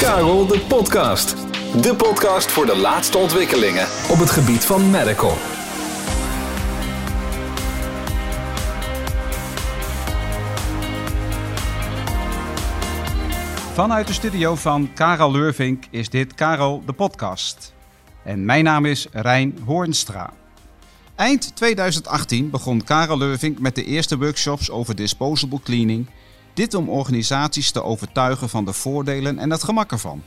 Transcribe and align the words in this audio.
Karel 0.00 0.46
de 0.46 0.60
Podcast. 0.68 1.36
De 1.82 1.94
podcast 1.96 2.52
voor 2.52 2.66
de 2.66 2.76
laatste 2.76 3.18
ontwikkelingen 3.18 3.82
op 3.82 4.18
het 4.18 4.30
gebied 4.30 4.64
van 4.64 4.90
medical. 4.90 5.32
Vanuit 13.72 14.06
de 14.06 14.12
studio 14.12 14.54
van 14.54 14.92
Karel 14.94 15.32
Leurvink 15.32 15.84
is 15.90 16.08
dit 16.08 16.34
Karel 16.34 16.82
de 16.86 16.92
Podcast. 16.92 17.74
En 18.24 18.44
mijn 18.44 18.64
naam 18.64 18.84
is 18.84 19.06
Rijn 19.12 19.58
Hoornstra. 19.64 20.32
Eind 21.14 21.56
2018 21.56 22.50
begon 22.50 22.84
Karel 22.84 23.18
Leurvink 23.18 23.58
met 23.58 23.74
de 23.74 23.84
eerste 23.84 24.18
workshops 24.18 24.70
over 24.70 24.96
disposable 24.96 25.60
cleaning. 25.62 26.06
Dit 26.54 26.74
om 26.74 26.88
organisaties 26.88 27.70
te 27.70 27.82
overtuigen 27.82 28.48
van 28.48 28.64
de 28.64 28.72
voordelen 28.72 29.38
en 29.38 29.50
het 29.50 29.62
gemak 29.62 29.92
ervan. 29.92 30.22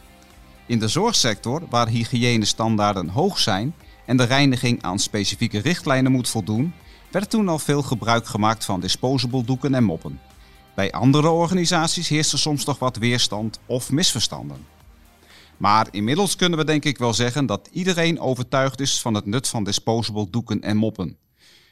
In 0.66 0.80
de 0.80 0.88
zorgsector, 0.88 1.62
waar 1.70 1.88
hygiënestandaarden 1.88 3.10
hoog 3.10 3.40
zijn 3.40 3.76
en 4.06 4.18
de 4.18 4.24
reiniging 4.24 4.84
aan 4.84 5.00
specifieke 5.00 5.60
richtlijnen 5.60 6.12
moet 6.12 6.30
voldoen, 6.30 6.74
werd 7.12 7.30
toen 7.30 7.50
al 7.50 7.60
veel 7.60 7.82
gebruik 7.82 8.26
gemaakt 8.26 8.66
van 8.66 8.80
disposable 8.80 9.44
doeken 9.44 9.74
en 9.74 9.84
moppen. 9.84 10.20
Bij 10.76 10.92
andere 10.92 11.30
organisaties 11.30 12.08
heerste 12.08 12.38
soms 12.38 12.66
nog 12.66 12.80
wat 12.80 12.98
weerstand 12.98 13.60
of 13.66 13.92
misverstanden. 13.92 14.66
Maar 15.58 15.88
inmiddels 15.92 16.36
kunnen 16.36 16.60
we 16.60 16.66
denk 16.66 16.86
ik 16.86 16.98
wel 16.98 17.14
zeggen 17.14 17.46
dat 17.46 17.70
iedereen 17.72 18.20
overtuigd 18.20 18.80
is 18.80 19.02
van 19.02 19.14
het 19.14 19.26
nut 19.26 19.48
van 19.48 19.64
disposable 19.64 20.30
doeken 20.30 20.62
en 20.62 20.78
moppen. 20.78 21.18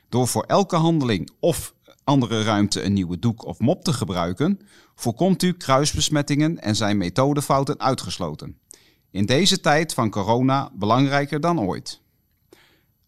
Door 0.09 0.27
voor 0.27 0.43
elke 0.43 0.75
handeling 0.75 1.29
of 1.39 1.73
andere 2.03 2.43
ruimte 2.43 2.83
een 2.83 2.93
nieuwe 2.93 3.19
doek 3.19 3.45
of 3.45 3.59
mop 3.59 3.83
te 3.83 3.93
gebruiken, 3.93 4.59
voorkomt 4.95 5.43
u 5.43 5.53
kruisbesmettingen 5.53 6.61
en 6.61 6.75
zijn 6.75 6.97
methodefouten 6.97 7.79
uitgesloten. 7.79 8.59
In 9.11 9.25
deze 9.25 9.59
tijd 9.59 9.93
van 9.93 10.09
corona 10.09 10.71
belangrijker 10.73 11.39
dan 11.39 11.59
ooit. 11.59 12.01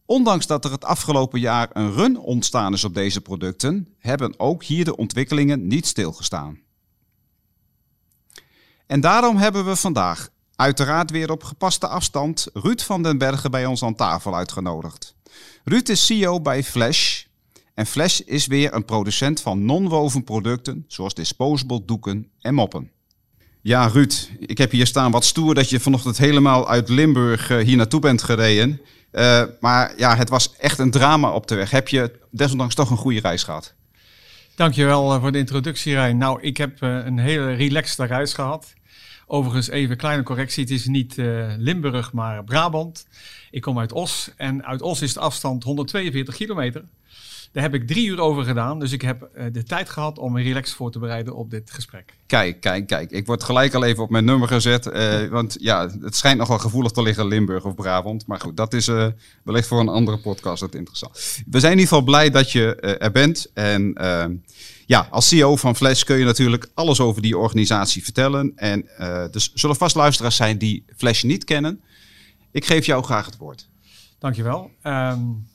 Ondanks 0.06 0.48
dat 0.48 0.66
er 0.66 0.72
het 0.72 0.86
afgelopen 0.86 1.40
jaar 1.40 1.70
een 1.73 1.92
run 1.92 2.17
ontstaan 2.17 2.73
is 2.73 2.84
op 2.84 2.94
deze 2.94 3.22
producten, 3.22 3.88
hebben 4.00 4.40
ook 4.40 4.64
hier 4.64 4.86
de 4.86 4.95
ontwikkelingen 4.95 5.67
niet 5.67 5.88
stilgestaan. 5.88 6.60
En 8.88 9.02
daarom 9.02 9.38
hebben 9.38 9.66
we 9.66 9.76
vandaag, 9.76 10.30
uiteraard 10.56 11.12
weer 11.12 11.32
op 11.32 11.44
gepaste 11.44 11.88
afstand, 11.88 12.48
Ruud 12.54 12.82
van 12.82 13.04
den 13.04 13.17
Bergen 13.17 13.52
bij 13.52 13.66
ons 13.66 13.84
aan 13.84 13.95
tafel 13.95 14.36
uitgenodigd. 14.36 15.16
Ruud 15.64 15.89
is 15.89 16.06
CEO 16.06 16.42
bij 16.42 16.64
Flash. 16.64 17.23
En 17.74 17.86
Flash 17.86 18.20
is 18.20 18.48
weer 18.48 18.74
een 18.74 18.86
producent 18.86 19.42
van 19.42 19.66
non-woven 19.66 20.24
producten, 20.24 20.86
zoals 20.88 21.14
disposable 21.14 21.86
doeken 21.86 22.28
en 22.40 22.54
moppen. 22.54 22.92
Ja, 23.62 23.88
Ruud, 23.88 24.30
ik 24.40 24.58
heb 24.58 24.72
hier 24.72 24.88
staan 24.88 25.12
wat 25.12 25.26
stoer 25.26 25.56
dat 25.56 25.70
je 25.70 25.80
vanochtend 25.80 26.18
helemaal 26.18 26.70
uit 26.70 26.90
Limburg 26.90 27.50
eh, 27.50 27.58
hier 27.58 27.78
naartoe 27.78 28.00
bent 28.00 28.24
gereden. 28.24 28.82
Uh, 29.12 29.44
maar 29.60 29.94
ja, 29.98 30.16
het 30.16 30.30
was 30.30 30.56
echt 30.56 30.80
een 30.80 30.92
drama 30.92 31.32
op 31.32 31.48
de 31.48 31.56
weg. 31.56 31.72
Heb 31.72 31.88
je 31.88 32.20
desondanks 32.32 32.76
toch 32.76 32.90
een 32.90 32.98
goede 32.98 33.20
reis 33.20 33.44
gehad? 33.44 33.74
Dankjewel 34.56 35.20
voor 35.20 35.32
de 35.32 35.38
introductie, 35.38 35.94
Rijn. 35.94 36.18
Nou, 36.18 36.42
ik 36.42 36.58
heb 36.58 36.82
een 36.82 37.20
hele 37.20 37.54
relaxte 37.54 38.06
reis 38.06 38.34
gehad. 38.34 38.74
Overigens 39.28 39.70
even 39.70 39.98
kleine 39.98 40.24
correctie. 40.24 40.64
Het 40.64 40.72
is 40.72 40.86
niet 40.86 41.16
Limburg, 41.58 42.12
maar 42.12 42.44
Brabant. 42.44 43.06
Ik 43.52 43.62
kom 43.62 43.80
uit 43.80 43.92
Os. 43.92 44.32
En 44.36 44.66
uit 44.66 44.82
Os 44.82 45.02
is 45.02 45.14
de 45.14 45.20
afstand 45.20 45.64
142 45.64 46.36
kilometer. 46.36 46.84
Daar 47.54 47.64
heb 47.64 47.73
ik 47.73 47.88
drie 47.88 48.08
uur 48.08 48.20
over 48.20 48.44
gedaan. 48.44 48.80
Dus 48.80 48.92
ik 48.92 49.02
heb 49.02 49.30
uh, 49.38 49.46
de 49.52 49.64
tijd 49.64 49.90
gehad 49.90 50.18
om 50.18 50.32
me 50.32 50.42
relaxed 50.42 50.76
voor 50.76 50.92
te 50.92 51.00
bereiden 51.00 51.36
op 51.36 51.50
dit 51.50 51.72
gesprek. 51.72 52.14
Kijk, 52.26 52.62
kijk, 52.62 52.88
kijk. 52.88 53.12
Ik 53.12 53.26
word 53.26 53.44
gelijk 53.44 53.73
al 53.73 53.84
even 53.84 54.04
op 54.04 54.10
mijn 54.10 54.26
nummer 54.26 54.48
gezet. 54.48 54.86
Uh, 54.86 55.28
want 55.28 55.58
ja, 55.60 55.90
het 56.02 56.16
schijnt 56.16 56.38
nogal 56.38 56.60
gevoelig 56.60 56.92
te 56.92 57.02
liggen 57.02 57.28
Limburg 57.28 57.66
of 57.66 57.76
Brabant. 57.76 58.28
Maar 58.28 58.40
goed, 58.40 58.58
dat 58.58 58.73
is 58.73 58.88
uh, 58.88 59.08
wellicht 59.44 59.68
voor 59.68 59.80
een 59.80 59.90
andere 59.90 60.20
podcast 60.20 60.62
het 60.62 60.76
interessant. 60.76 61.42
We 61.45 61.60
zijn 61.60 61.72
in 61.72 61.80
ieder 61.80 61.94
geval 61.94 62.02
blij 62.04 62.30
dat 62.30 62.52
je 62.52 62.76
er 62.76 63.11
bent. 63.11 63.52
En 63.54 63.94
ja, 64.86 65.08
als 65.10 65.27
CEO 65.27 65.56
van 65.56 65.76
Flash 65.76 66.04
kun 66.04 66.17
je 66.17 66.26
natuurlijk 66.26 66.70
alles 66.73 67.00
over 67.00 67.22
die 67.22 67.38
organisatie 67.38 68.04
vertellen. 68.04 68.52
En 68.56 68.86
dus 69.32 69.52
zullen 69.54 69.76
vast 69.76 69.95
luisteraars 69.95 70.36
zijn 70.36 70.58
die 70.58 70.86
Flash 70.95 71.23
niet 71.23 71.44
kennen. 71.44 71.82
Ik 72.52 72.66
geef 72.66 72.86
jou 72.86 73.04
graag 73.04 73.26
het 73.26 73.38
woord. 73.38 73.70
Dankjewel. 74.20 74.72
Um, 74.83 75.52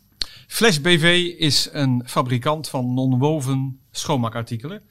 Flash 0.49 0.79
BV 0.79 1.35
is 1.39 1.69
een 1.73 2.03
fabrikant 2.07 2.69
van 2.69 2.95
non-woven 2.95 3.81
schoonmaakartikelen 3.91 4.83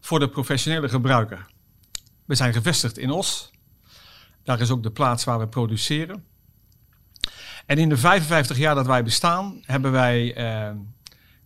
voor 0.00 0.18
de 0.18 0.28
professionele 0.28 0.88
gebruiker. 0.88 1.46
We 2.24 2.34
zijn 2.34 2.52
gevestigd 2.52 2.98
in 2.98 3.10
Os. 3.10 3.50
Daar 4.42 4.60
is 4.60 4.70
ook 4.70 4.82
de 4.82 4.90
plaats 4.90 5.24
waar 5.24 5.38
we 5.38 5.48
produceren. 5.48 6.24
En 7.66 7.78
in 7.78 7.88
de 7.88 7.96
55 7.96 8.58
jaar 8.58 8.74
dat 8.74 8.86
wij 8.86 9.02
bestaan, 9.02 9.62
hebben 9.62 9.92
wij 9.92 10.34
eh, 10.34 10.70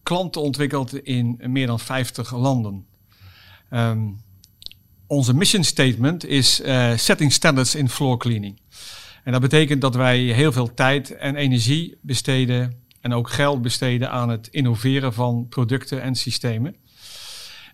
klanten 0.03 0.43
ontwikkeld 0.43 0.94
in 0.94 1.41
meer 1.47 1.66
dan 1.66 1.81
50 1.81 2.34
landen. 2.34 2.87
Um, 3.71 4.21
onze 5.06 5.34
mission 5.34 5.65
statement 5.65 6.25
is 6.25 6.60
uh, 6.60 6.97
setting 6.97 7.33
standards 7.33 7.75
in 7.75 7.88
floor 7.88 8.19
cleaning. 8.19 8.60
En 9.25 9.33
dat 9.33 9.41
betekent 9.41 9.81
dat 9.81 9.94
wij 9.94 10.19
heel 10.19 10.53
veel 10.53 10.75
tijd 10.75 11.16
en 11.16 11.37
energie 11.37 11.98
besteden 12.03 12.84
en 13.06 13.12
ook 13.12 13.31
geld 13.31 13.62
besteden 13.62 14.11
aan 14.11 14.28
het 14.28 14.49
innoveren 14.50 15.12
van 15.12 15.47
producten 15.49 16.03
en 16.03 16.15
systemen. 16.15 16.77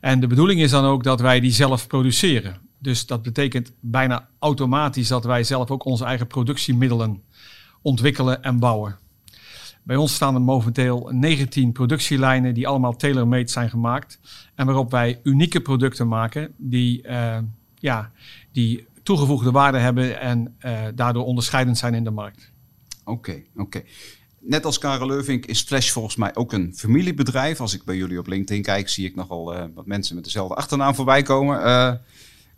En 0.01 0.21
de 0.21 0.27
bedoeling 0.27 0.61
is 0.61 0.71
dan 0.71 0.85
ook 0.85 1.05
dat 1.05 1.21
wij 1.21 1.41
die 1.41 1.51
zelf 1.51 1.87
produceren. 1.87 2.57
Dus 2.79 3.07
dat 3.07 3.23
betekent 3.23 3.73
bijna 3.81 4.29
automatisch 4.39 5.09
dat 5.09 5.25
wij 5.25 5.45
zelf 5.45 5.71
ook 5.71 5.85
onze 5.85 6.05
eigen 6.05 6.27
productiemiddelen 6.27 7.23
ontwikkelen 7.83 8.43
en 8.43 8.59
bouwen. 8.59 8.99
Bij 9.83 9.97
ons 9.97 10.15
staan 10.15 10.35
er 10.35 10.41
momenteel 10.41 11.09
19 11.13 11.73
productielijnen 11.73 12.55
die 12.55 12.69
allemaal 12.69 12.97
tailor-made 12.97 13.51
zijn 13.51 13.71
gemaakt. 13.71 14.19
En 14.55 14.67
waarop 14.67 14.91
wij 14.91 15.21
unieke 15.23 15.61
producten 15.61 16.09
maken 16.09 16.55
die, 16.57 17.09
uh, 17.09 17.39
ja, 17.75 18.13
die 18.53 18.87
toegevoegde 19.03 19.51
waarde 19.51 19.79
hebben 19.79 20.21
en 20.21 20.57
uh, 20.65 20.81
daardoor 20.95 21.25
onderscheidend 21.25 21.79
zijn 21.79 21.95
in 21.95 22.05
de 22.05 22.11
markt. 22.11 22.53
Oké, 23.05 23.43
oké. 23.57 23.83
Net 24.45 24.65
als 24.65 24.79
Karel 24.79 25.07
Leuvink 25.07 25.47
is 25.47 25.61
Flash 25.61 25.91
volgens 25.91 26.17
mij 26.17 26.35
ook 26.35 26.53
een 26.53 26.73
familiebedrijf. 26.77 27.61
Als 27.61 27.75
ik 27.75 27.85
bij 27.85 27.97
jullie 27.97 28.19
op 28.19 28.27
LinkedIn 28.27 28.63
kijk, 28.63 28.89
zie 28.89 29.07
ik 29.07 29.15
nogal 29.15 29.55
uh, 29.57 29.65
wat 29.75 29.87
mensen 29.87 30.15
met 30.15 30.25
dezelfde 30.25 30.55
achternaam 30.55 30.95
voorbij 30.95 31.23
komen. 31.23 31.67
Uh, 31.67 31.93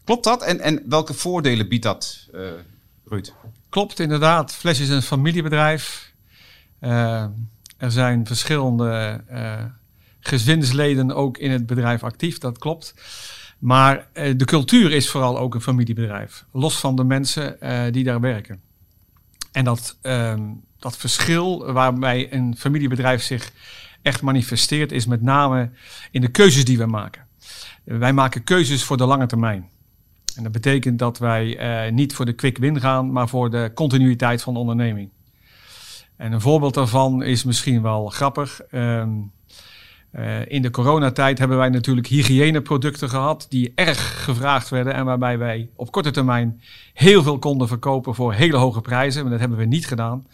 klopt 0.04 0.24
dat? 0.24 0.42
En, 0.42 0.60
en 0.60 0.82
welke 0.88 1.14
voordelen 1.14 1.68
biedt 1.68 1.82
dat, 1.82 2.28
uh, 2.34 2.40
Ruud? 3.04 3.32
Klopt, 3.68 4.00
inderdaad. 4.00 4.54
Flash 4.54 4.80
is 4.80 4.88
een 4.88 5.02
familiebedrijf. 5.02 6.12
er 6.80 7.90
zijn 7.90 8.26
verschillende 8.26 9.24
gezinsleden 10.20 11.12
ook 11.12 11.38
in 11.38 11.50
het 11.50 11.66
bedrijf 11.66 12.02
actief, 12.04 12.38
dat 12.38 12.58
klopt. 12.58 12.94
Maar 13.58 14.08
de 14.12 14.44
cultuur 14.44 14.92
is 14.92 15.10
vooral 15.10 15.38
ook 15.38 15.54
een 15.54 15.60
familiebedrijf. 15.60 16.44
Los 16.52 16.78
van 16.78 16.96
de 16.96 17.04
mensen 17.04 17.58
die 17.92 18.04
daar 18.04 18.20
werken. 18.20 18.60
En 19.52 19.64
dat 19.64 19.96
dat 20.84 20.96
verschil 20.96 21.72
waarbij 21.72 22.32
een 22.32 22.56
familiebedrijf 22.58 23.22
zich 23.22 23.52
echt 24.02 24.22
manifesteert, 24.22 24.92
is 24.92 25.06
met 25.06 25.22
name 25.22 25.70
in 26.10 26.20
de 26.20 26.28
keuzes 26.28 26.64
die 26.64 26.78
we 26.78 26.86
maken. 26.86 27.26
Wij 27.84 28.12
maken 28.12 28.44
keuzes 28.44 28.84
voor 28.84 28.96
de 28.96 29.06
lange 29.06 29.26
termijn. 29.26 29.68
En 30.36 30.42
dat 30.42 30.52
betekent 30.52 30.98
dat 30.98 31.18
wij 31.18 31.44
uh, 31.86 31.92
niet 31.92 32.14
voor 32.14 32.24
de 32.24 32.32
quick 32.32 32.58
win 32.58 32.80
gaan, 32.80 33.12
maar 33.12 33.28
voor 33.28 33.50
de 33.50 33.70
continuïteit 33.74 34.42
van 34.42 34.52
de 34.52 34.60
onderneming. 34.60 35.08
En 36.16 36.32
een 36.32 36.40
voorbeeld 36.40 36.74
daarvan 36.74 37.22
is 37.22 37.44
misschien 37.44 37.82
wel 37.82 38.08
grappig. 38.08 38.60
Um, 38.70 39.32
uh, 40.12 40.46
in 40.46 40.62
de 40.62 40.70
coronatijd 40.70 41.38
hebben 41.38 41.56
wij 41.56 41.68
natuurlijk 41.68 42.06
hygiëneproducten 42.06 43.08
gehad 43.08 43.46
die 43.48 43.72
erg 43.74 44.24
gevraagd 44.24 44.68
werden 44.68 44.94
en 44.94 45.04
waarbij 45.04 45.38
wij 45.38 45.70
op 45.76 45.92
korte 45.92 46.10
termijn 46.10 46.60
heel 46.92 47.22
veel 47.22 47.38
konden 47.38 47.68
verkopen 47.68 48.14
voor 48.14 48.32
hele 48.32 48.56
hoge 48.56 48.80
prijzen. 48.80 49.22
Maar 49.22 49.30
dat 49.30 49.40
hebben 49.40 49.58
we 49.58 49.64
niet 49.64 49.86
gedaan. 49.86 50.26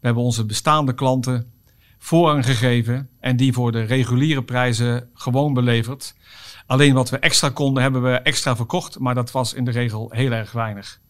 We 0.00 0.06
hebben 0.06 0.22
onze 0.22 0.46
bestaande 0.46 0.94
klanten 0.94 1.52
voorrang 1.98 2.46
gegeven 2.46 3.08
en 3.20 3.36
die 3.36 3.52
voor 3.52 3.72
de 3.72 3.82
reguliere 3.82 4.42
prijzen 4.42 5.08
gewoon 5.14 5.54
beleverd. 5.54 6.14
Alleen 6.66 6.94
wat 6.94 7.10
we 7.10 7.18
extra 7.18 7.48
konden, 7.48 7.82
hebben 7.82 8.02
we 8.02 8.10
extra 8.10 8.56
verkocht, 8.56 8.98
maar 8.98 9.14
dat 9.14 9.30
was 9.30 9.54
in 9.54 9.64
de 9.64 9.70
regel 9.70 10.10
heel 10.10 10.32
erg 10.32 10.52
weinig. 10.52 11.00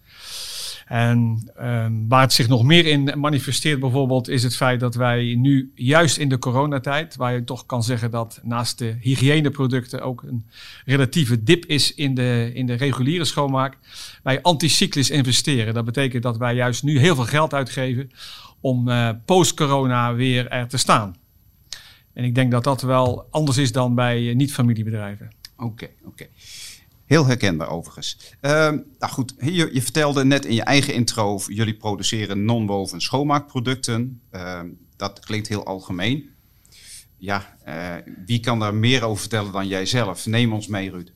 En 0.87 1.51
um, 1.61 2.09
waar 2.09 2.21
het 2.21 2.33
zich 2.33 2.49
nog 2.49 2.63
meer 2.63 2.87
in 2.87 3.13
manifesteert 3.17 3.81
bijvoorbeeld 3.81 4.29
is 4.29 4.43
het 4.43 4.57
feit 4.57 4.81
dat 4.81 4.95
wij 4.95 5.35
nu 5.35 5.73
juist 5.75 6.17
in 6.17 6.29
de 6.29 6.39
coronatijd, 6.39 7.17
waar 7.17 7.33
je 7.33 7.45
toch 7.45 7.67
kan 7.67 7.83
zeggen 7.83 8.11
dat 8.11 8.41
naast 8.43 8.79
de 8.79 8.97
hygiëneproducten 9.01 10.03
ook 10.03 10.23
een 10.23 10.47
relatieve 10.85 11.43
dip 11.43 11.65
is 11.65 11.95
in 11.95 12.15
de, 12.15 12.51
in 12.55 12.67
de 12.67 12.75
reguliere 12.75 13.25
schoonmaak, 13.25 13.79
wij 14.23 14.43
anticyclisch 14.43 15.11
investeren. 15.11 15.75
Dat 15.75 15.85
betekent 15.85 16.23
dat 16.23 16.37
wij 16.37 16.55
juist 16.55 16.83
nu 16.83 16.99
heel 16.99 17.15
veel 17.15 17.25
geld 17.25 17.55
uitgeven 17.55 18.11
om 18.61 18.89
uh, 18.89 19.11
post-corona 19.25 20.15
weer 20.15 20.49
er 20.49 20.69
te 20.69 20.77
staan. 20.77 21.17
En 22.13 22.25
ik 22.25 22.35
denk 22.35 22.51
dat 22.51 22.65
dat 22.65 22.83
wel 22.83 23.27
anders 23.31 23.57
is 23.57 23.73
dan 23.73 23.95
bij 23.95 24.21
uh, 24.21 24.35
niet-familiebedrijven. 24.35 25.31
Oké, 25.57 25.67
okay, 25.67 25.95
oké. 25.99 26.09
Okay. 26.09 26.31
Heel 27.05 27.27
herkenbaar 27.27 27.69
overigens. 27.69 28.37
Ehm, 28.41 28.79
nou 28.99 29.13
goed, 29.13 29.35
je, 29.39 29.71
je, 29.73 29.83
vertelde 29.83 30.25
net 30.25 30.45
in 30.45 30.55
je 30.55 30.63
eigen 30.63 30.95
intro, 30.95 31.41
jullie 31.47 31.77
produceren 31.77 32.45
non-woven 32.45 33.01
schoonmaakproducten. 33.01 34.21
Ehm, 34.31 34.67
dat 34.97 35.21
klinkt 35.21 35.49
heel 35.49 35.65
algemeen. 35.65 36.31
Ja, 37.17 37.57
uh, 37.69 37.95
wie 38.27 38.41
kan 38.41 38.59
daar 38.59 38.75
meer 38.75 39.03
over 39.03 39.21
vertellen 39.21 39.53
dan 39.53 39.67
jijzelf? 39.67 40.27
Neem 40.27 40.53
ons 40.53 40.67
mee, 40.67 40.91
Ruud. 40.91 41.13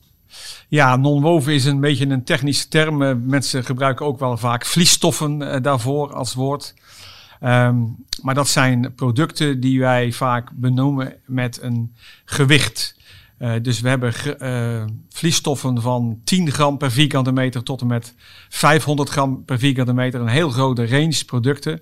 Ja, 0.67 0.95
non-woven 0.95 1.53
is 1.53 1.65
een 1.65 1.79
beetje 1.79 2.07
een 2.07 2.23
technische 2.23 2.67
term. 2.67 3.27
Mensen 3.27 3.63
gebruiken 3.63 4.05
ook 4.05 4.19
wel 4.19 4.37
vaak 4.37 4.65
vliesstoffen 4.65 5.63
daarvoor 5.63 6.13
als 6.13 6.33
woord. 6.33 6.73
Um, 7.45 8.05
maar 8.21 8.33
dat 8.33 8.47
zijn 8.47 8.93
producten 8.95 9.59
die 9.59 9.79
wij 9.79 10.11
vaak 10.11 10.51
benoemen 10.53 11.15
met 11.25 11.61
een 11.61 11.95
gewicht. 12.25 12.95
Uh, 13.39 13.53
dus 13.61 13.79
we 13.79 13.89
hebben 13.89 14.13
uh, 14.41 14.83
vliesstoffen 15.09 15.81
van 15.81 16.21
10 16.23 16.51
gram 16.51 16.77
per 16.77 16.91
vierkante 16.91 17.31
meter 17.31 17.63
tot 17.63 17.81
en 17.81 17.87
met 17.87 18.13
500 18.49 19.09
gram 19.09 19.45
per 19.45 19.59
vierkante 19.59 19.93
meter. 19.93 20.21
Een 20.21 20.27
heel 20.27 20.49
grote 20.49 20.87
range 20.87 21.25
producten. 21.25 21.81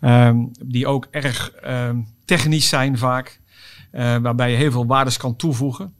Um, 0.00 0.50
die 0.64 0.86
ook 0.86 1.06
erg 1.10 1.52
um, 1.66 2.06
technisch 2.24 2.68
zijn 2.68 2.98
vaak. 2.98 3.40
Uh, 3.92 4.16
waarbij 4.16 4.50
je 4.50 4.56
heel 4.56 4.70
veel 4.70 4.86
waardes 4.86 5.16
kan 5.16 5.36
toevoegen. 5.36 5.94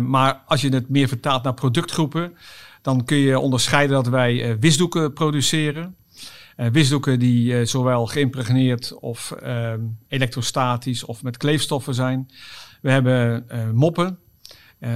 maar 0.00 0.42
als 0.46 0.60
je 0.60 0.68
het 0.68 0.88
meer 0.88 1.08
vertaalt 1.08 1.42
naar 1.42 1.54
productgroepen. 1.54 2.36
Dan 2.82 3.04
kun 3.04 3.16
je 3.16 3.38
onderscheiden 3.38 3.96
dat 3.96 4.08
wij 4.08 4.58
wisdoeken 4.58 5.12
produceren. 5.12 5.96
Uh, 6.56 6.66
wisdoeken 6.66 7.18
die 7.18 7.52
uh, 7.52 7.66
zowel 7.66 8.06
geïmpregneerd 8.06 8.98
of 8.98 9.34
uh, 9.42 9.72
elektrostatisch 10.08 11.04
of 11.04 11.22
met 11.22 11.36
kleefstoffen 11.36 11.94
zijn. 11.94 12.30
We 12.82 12.90
hebben 12.90 13.46
moppen. 13.74 14.18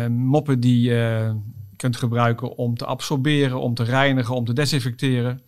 moppen 0.09 0.61
die 0.61 0.81
je 0.81 1.35
kunt 1.77 1.97
gebruiken 1.97 2.57
om 2.57 2.77
te 2.77 2.85
absorberen, 2.85 3.61
om 3.61 3.75
te 3.75 3.83
reinigen, 3.83 4.35
om 4.35 4.45
te 4.45 4.53
desinfecteren. 4.53 5.43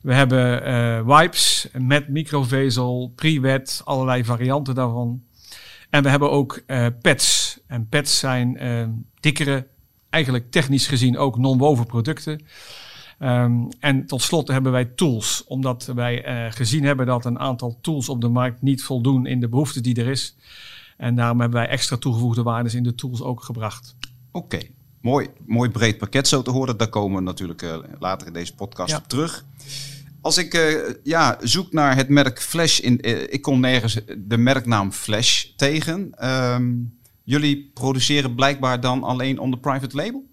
We 0.00 0.14
hebben 0.14 1.06
wipes 1.06 1.68
met 1.78 2.08
microvezel, 2.08 3.12
pre-wet, 3.16 3.82
allerlei 3.84 4.24
varianten 4.24 4.74
daarvan. 4.74 5.22
En 5.90 6.02
we 6.02 6.08
hebben 6.08 6.30
ook 6.30 6.62
pads. 7.02 7.58
En 7.66 7.88
pads 7.88 8.18
zijn 8.18 8.58
dikkere, 9.20 9.66
eigenlijk 10.10 10.50
technisch 10.50 10.86
gezien 10.86 11.18
ook 11.18 11.38
non-woven 11.38 11.86
producten. 11.86 12.40
Um, 13.22 13.68
en 13.80 14.06
tot 14.06 14.22
slot 14.22 14.48
hebben 14.48 14.72
wij 14.72 14.84
tools, 14.84 15.44
omdat 15.46 15.92
wij 15.94 16.44
uh, 16.46 16.52
gezien 16.52 16.84
hebben 16.84 17.06
dat 17.06 17.24
een 17.24 17.38
aantal 17.38 17.78
tools 17.80 18.08
op 18.08 18.20
de 18.20 18.28
markt 18.28 18.62
niet 18.62 18.82
voldoen 18.82 19.26
in 19.26 19.40
de 19.40 19.48
behoefte 19.48 19.80
die 19.80 19.94
er 19.94 20.06
is. 20.06 20.36
En 20.96 21.14
daarom 21.14 21.40
hebben 21.40 21.58
wij 21.58 21.68
extra 21.68 21.96
toegevoegde 21.96 22.42
waarden 22.42 22.72
in 22.72 22.82
de 22.82 22.94
tools 22.94 23.22
ook 23.22 23.42
gebracht. 23.42 23.96
Oké, 24.32 24.44
okay. 24.44 24.70
mooi, 25.00 25.28
mooi 25.46 25.70
breed 25.70 25.98
pakket 25.98 26.28
zo 26.28 26.42
te 26.42 26.50
horen. 26.50 26.76
Daar 26.76 26.88
komen 26.88 27.16
we 27.16 27.22
natuurlijk 27.22 27.62
uh, 27.62 27.76
later 27.98 28.26
in 28.26 28.32
deze 28.32 28.54
podcast 28.54 28.90
ja. 28.90 28.96
op 28.96 29.08
terug. 29.08 29.44
Als 30.20 30.38
ik 30.38 30.54
uh, 30.54 30.94
ja, 31.02 31.38
zoek 31.40 31.72
naar 31.72 31.96
het 31.96 32.08
merk 32.08 32.42
Flash, 32.42 32.78
in, 32.78 33.00
ik 33.32 33.42
kom 33.42 33.60
nergens 33.60 34.00
de 34.18 34.36
merknaam 34.36 34.92
Flash 34.92 35.44
tegen. 35.56 36.28
Um, 36.28 36.98
jullie 37.24 37.70
produceren 37.74 38.34
blijkbaar 38.34 38.80
dan 38.80 39.02
alleen 39.02 39.38
onder 39.38 39.58
private 39.58 39.96
label? 39.96 40.28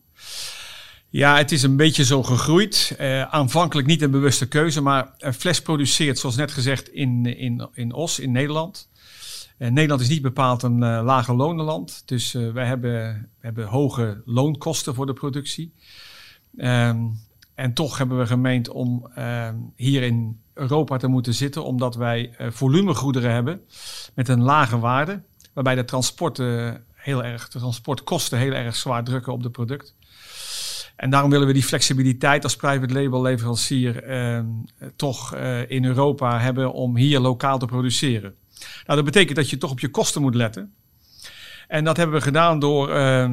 Ja, 1.17 1.37
het 1.37 1.51
is 1.51 1.63
een 1.63 1.75
beetje 1.75 2.05
zo 2.05 2.23
gegroeid. 2.23 2.95
Uh, 2.99 3.21
aanvankelijk 3.21 3.87
niet 3.87 4.01
een 4.01 4.11
bewuste 4.11 4.47
keuze, 4.47 4.81
maar 4.81 5.13
Fles 5.17 5.61
produceert, 5.61 6.19
zoals 6.19 6.35
net 6.35 6.51
gezegd, 6.51 6.89
in, 6.89 7.25
in, 7.25 7.69
in 7.73 7.93
Os, 7.93 8.19
in 8.19 8.31
Nederland. 8.31 8.89
Uh, 9.57 9.69
Nederland 9.69 10.01
is 10.01 10.09
niet 10.09 10.21
bepaald 10.21 10.63
een 10.63 10.81
uh, 10.81 11.01
lage 11.03 11.33
lonenland, 11.33 12.03
dus 12.05 12.31
wij 12.31 12.65
hebben, 12.65 13.29
hebben 13.39 13.65
hoge 13.65 14.21
loonkosten 14.25 14.95
voor 14.95 15.05
de 15.05 15.13
productie. 15.13 15.73
Um, 16.57 17.19
en 17.55 17.73
toch 17.73 17.97
hebben 17.97 18.17
we 18.17 18.27
gemeend 18.27 18.69
om 18.69 19.11
ehm, 19.15 19.55
hier 19.75 20.03
in 20.03 20.39
Europa 20.53 20.97
te 20.97 21.07
moeten 21.07 21.33
zitten, 21.33 21.63
omdat 21.63 21.95
wij 21.95 22.35
volumegoederen 22.37 23.31
hebben 23.31 23.61
met 24.15 24.27
een 24.27 24.41
lage 24.41 24.79
waarde, 24.79 25.21
waarbij 25.53 25.75
de 25.75 25.85
transporten 25.85 26.83
heel 26.93 27.23
erg, 27.23 27.49
de 27.49 27.59
transportkosten 27.59 28.37
heel 28.37 28.53
erg 28.53 28.75
zwaar 28.75 29.03
drukken 29.03 29.33
op 29.33 29.43
het 29.43 29.51
product. 29.51 29.95
En 30.97 31.09
daarom 31.09 31.29
willen 31.29 31.47
we 31.47 31.53
die 31.53 31.63
flexibiliteit 31.63 32.43
als 32.43 32.55
private 32.55 32.93
label 32.93 33.21
leverancier 33.21 34.03
eh, 34.03 34.39
toch 34.95 35.35
uh, 35.35 35.69
in 35.69 35.85
Europa 35.85 36.39
hebben 36.39 36.73
om 36.73 36.95
hier 36.95 37.19
lokaal 37.19 37.59
te 37.59 37.65
produceren. 37.65 38.35
Nou, 38.59 38.95
dat 38.95 39.05
betekent 39.05 39.35
dat 39.35 39.49
je 39.49 39.57
toch 39.57 39.71
op 39.71 39.79
je 39.79 39.89
kosten 39.89 40.21
moet 40.21 40.35
letten. 40.35 40.73
En 41.67 41.83
dat 41.83 41.97
hebben 41.97 42.15
we 42.15 42.21
gedaan 42.21 42.59
door 42.59 42.89
uh, 42.89 43.29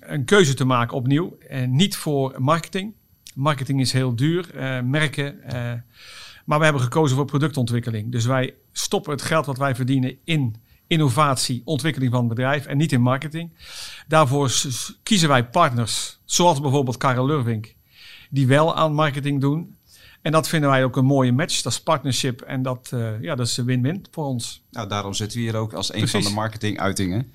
een 0.00 0.24
keuze 0.24 0.54
te 0.54 0.64
maken 0.64 0.96
opnieuw. 0.96 1.36
En 1.48 1.76
niet 1.76 1.96
voor 1.96 2.34
marketing. 2.36 2.94
Marketing 3.34 3.80
is 3.80 3.92
heel 3.92 4.16
duur, 4.16 4.50
uh, 4.54 4.80
merken. 4.80 5.40
maar 6.44 6.58
we 6.58 6.64
hebben 6.64 6.82
gekozen 6.82 7.16
voor 7.16 7.24
productontwikkeling. 7.24 8.12
Dus 8.12 8.26
wij 8.26 8.54
stoppen 8.72 9.12
het 9.12 9.22
geld 9.22 9.46
wat 9.46 9.58
wij 9.58 9.74
verdienen 9.74 10.16
in 10.24 10.56
innovatie, 10.88 11.62
ontwikkeling 11.64 12.12
van 12.12 12.20
het 12.20 12.28
bedrijf 12.28 12.66
en 12.66 12.76
niet 12.76 12.92
in 12.92 13.00
marketing. 13.00 13.50
Daarvoor 14.06 14.52
kiezen 15.02 15.28
wij 15.28 15.44
partners, 15.44 16.18
zoals 16.24 16.60
bijvoorbeeld 16.60 16.96
Karel 16.96 17.26
Lurvink, 17.26 17.74
die 18.30 18.46
wel 18.46 18.76
aan 18.76 18.92
marketing 18.92 19.40
doen. 19.40 19.76
En 20.22 20.32
dat 20.32 20.48
vinden 20.48 20.70
wij 20.70 20.84
ook 20.84 20.96
een 20.96 21.04
mooie 21.04 21.32
match. 21.32 21.62
Dat 21.62 21.72
is 21.72 21.80
partnership 21.80 22.40
en 22.40 22.62
dat, 22.62 22.90
uh, 22.94 23.20
ja, 23.20 23.34
dat 23.34 23.46
is 23.46 23.56
een 23.56 23.64
win-win 23.64 24.06
voor 24.10 24.24
ons. 24.24 24.62
Nou, 24.70 24.88
daarom 24.88 25.14
zitten 25.14 25.38
we 25.38 25.44
hier 25.44 25.56
ook 25.56 25.72
als 25.72 25.88
een 25.88 25.98
Precies. 25.98 26.22
van 26.22 26.30
de 26.30 26.36
marketinguitingen. 26.36 27.32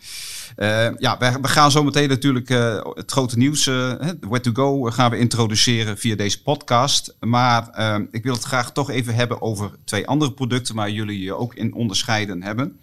Uh, 0.58 0.98
ja, 0.98 1.18
we, 1.18 1.38
we, 1.42 1.48
gaan 1.48 1.72
zo 1.72 1.84
meteen 1.84 2.10
natuurlijk 2.10 2.50
uh, 2.50 2.86
het 2.94 3.12
grote 3.12 3.38
nieuws, 3.38 3.66
Where 3.66 4.40
to 4.42 4.52
Go, 4.54 4.84
gaan 4.84 5.12
we 5.12 5.18
introduceren 5.18 5.98
via 5.98 6.16
deze 6.16 6.42
podcast. 6.42 7.16
Maar 7.20 7.64
ik 8.12 8.24
wil 8.24 8.34
het 8.34 8.44
graag 8.44 8.72
toch 8.72 8.90
even 8.90 9.16
hebben 9.16 9.42
over 9.42 9.72
twee 9.86 10.08
andere 10.08 10.34
producten 10.34 10.76
waar 10.76 10.90
jullie 10.90 11.20
je 11.20 11.34
ook 11.34 11.56
in 11.56 11.74
onderscheiden 11.74 12.44
hebben. 12.44 12.80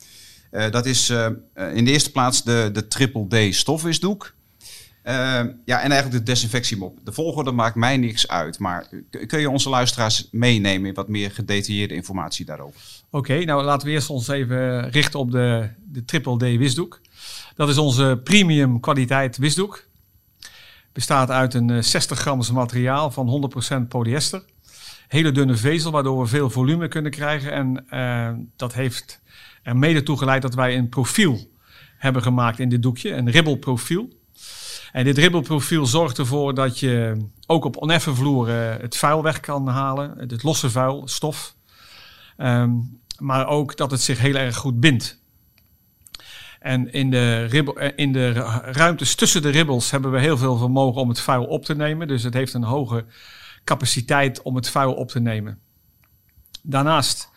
Uh, 0.53 0.71
dat 0.71 0.87
is 0.87 1.11
uh, 1.11 1.27
in 1.75 1.85
de 1.85 1.91
eerste 1.91 2.11
plaats 2.11 2.45
de, 2.45 2.71
de 2.73 2.89
Triple 2.89 3.51
D 3.51 3.55
stofwisdoek. 3.55 4.35
Ja, 5.65 5.81
en 5.81 5.91
eigenlijk 5.91 6.11
de 6.11 6.23
desinfectiemop. 6.23 6.99
De 7.05 7.13
volgorde 7.13 7.51
maakt 7.53 7.75
mij 7.75 7.97
niks 7.97 8.29
uit. 8.29 8.59
Maar 8.59 8.89
kun 9.27 9.41
je 9.41 9.51
onze 9.51 9.69
luisteraars 9.69 10.29
meenemen 10.31 10.89
in 10.89 10.95
wat 10.95 11.09
meer 11.09 11.31
gedetailleerde 11.31 11.95
informatie 11.95 12.45
daarover? 12.45 12.81
Oké, 13.11 13.45
nou 13.45 13.63
laten 13.65 13.87
we 13.87 13.93
eerst 13.93 14.11
ons 14.11 14.29
even 14.29 14.91
richten 14.91 15.19
op 15.19 15.31
de, 15.31 15.69
de 15.79 16.05
Triple 16.05 16.37
D 16.37 16.59
wisdoek. 16.59 17.01
Dat 17.55 17.69
is 17.69 17.79
onze 17.79 18.21
premium 18.25 18.81
kwaliteit 18.81 19.37
wisdoek. 19.37 19.85
Bestaat 20.93 21.31
uit 21.31 21.55
een 21.55 21.85
60 21.85 22.19
grams 22.19 22.51
materiaal 22.51 23.11
van 23.11 23.53
100% 23.85 23.89
polyester. 23.89 24.43
Hele 25.09 25.33
dunne 25.33 25.57
vezel, 25.57 25.91
waardoor 25.91 26.21
we 26.21 26.27
veel 26.27 26.51
volume 26.51 26.89
kunnen 26.89 27.11
krijgen. 27.11 27.53
En 27.53 27.87
dat 28.57 28.75
heeft 28.75 29.21
er 29.63 29.77
mede 29.77 30.03
toe 30.03 30.19
geleid 30.19 30.43
dat 30.43 30.55
wij 30.55 30.77
een 30.77 30.89
profiel 30.89 31.51
hebben 31.97 32.23
gemaakt 32.23 32.59
in 32.59 32.69
dit 32.69 32.83
doekje, 32.83 33.13
een 33.13 33.31
ribbelprofiel. 33.31 34.09
En 34.93 35.05
dit 35.05 35.19
ribbelprofiel 35.19 35.87
zorgt 35.87 36.19
ervoor 36.19 36.55
dat 36.55 36.79
je 36.79 37.27
ook 37.47 37.65
op 37.65 37.77
oneffen 37.77 38.17
vloeren 38.17 38.81
het 38.81 38.97
vuil 38.97 39.23
weg 39.23 39.41
kan 39.41 39.69
halen, 39.69 40.15
het 40.19 40.43
losse 40.43 40.71
vuil, 40.71 41.09
stof. 41.09 41.55
Um, 42.37 43.01
maar 43.19 43.47
ook 43.47 43.77
dat 43.77 43.91
het 43.91 44.01
zich 44.01 44.19
heel 44.19 44.35
erg 44.35 44.57
goed 44.57 44.81
bindt. 44.81 45.23
En 46.61 46.93
in 46.93 47.11
de, 47.11 47.45
ribbel, 47.45 47.79
eh, 47.79 47.93
in 47.97 48.13
de 48.13 48.33
ruimtes 48.63 49.15
tussen 49.15 49.43
de 49.43 49.49
ribbels 49.49 49.91
hebben 49.91 50.11
we 50.11 50.21
heel 50.21 50.39
veel 50.39 50.57
vermogen 50.57 51.01
om 51.01 51.09
het 51.09 51.21
vuil 51.21 51.45
op 51.45 51.65
te 51.65 51.75
nemen. 51.75 52.09
Dus 52.09 52.23
het 52.23 52.35
heeft 52.35 52.55
een 52.55 52.63
hoge 52.63 53.05
capaciteit 53.65 54.43
om 54.43 54.57
het 54.57 54.71
vuil 54.71 54.93
op 54.95 55.09
te 55.09 55.21
nemen. 55.21 55.59
Daarnaast 56.63 57.30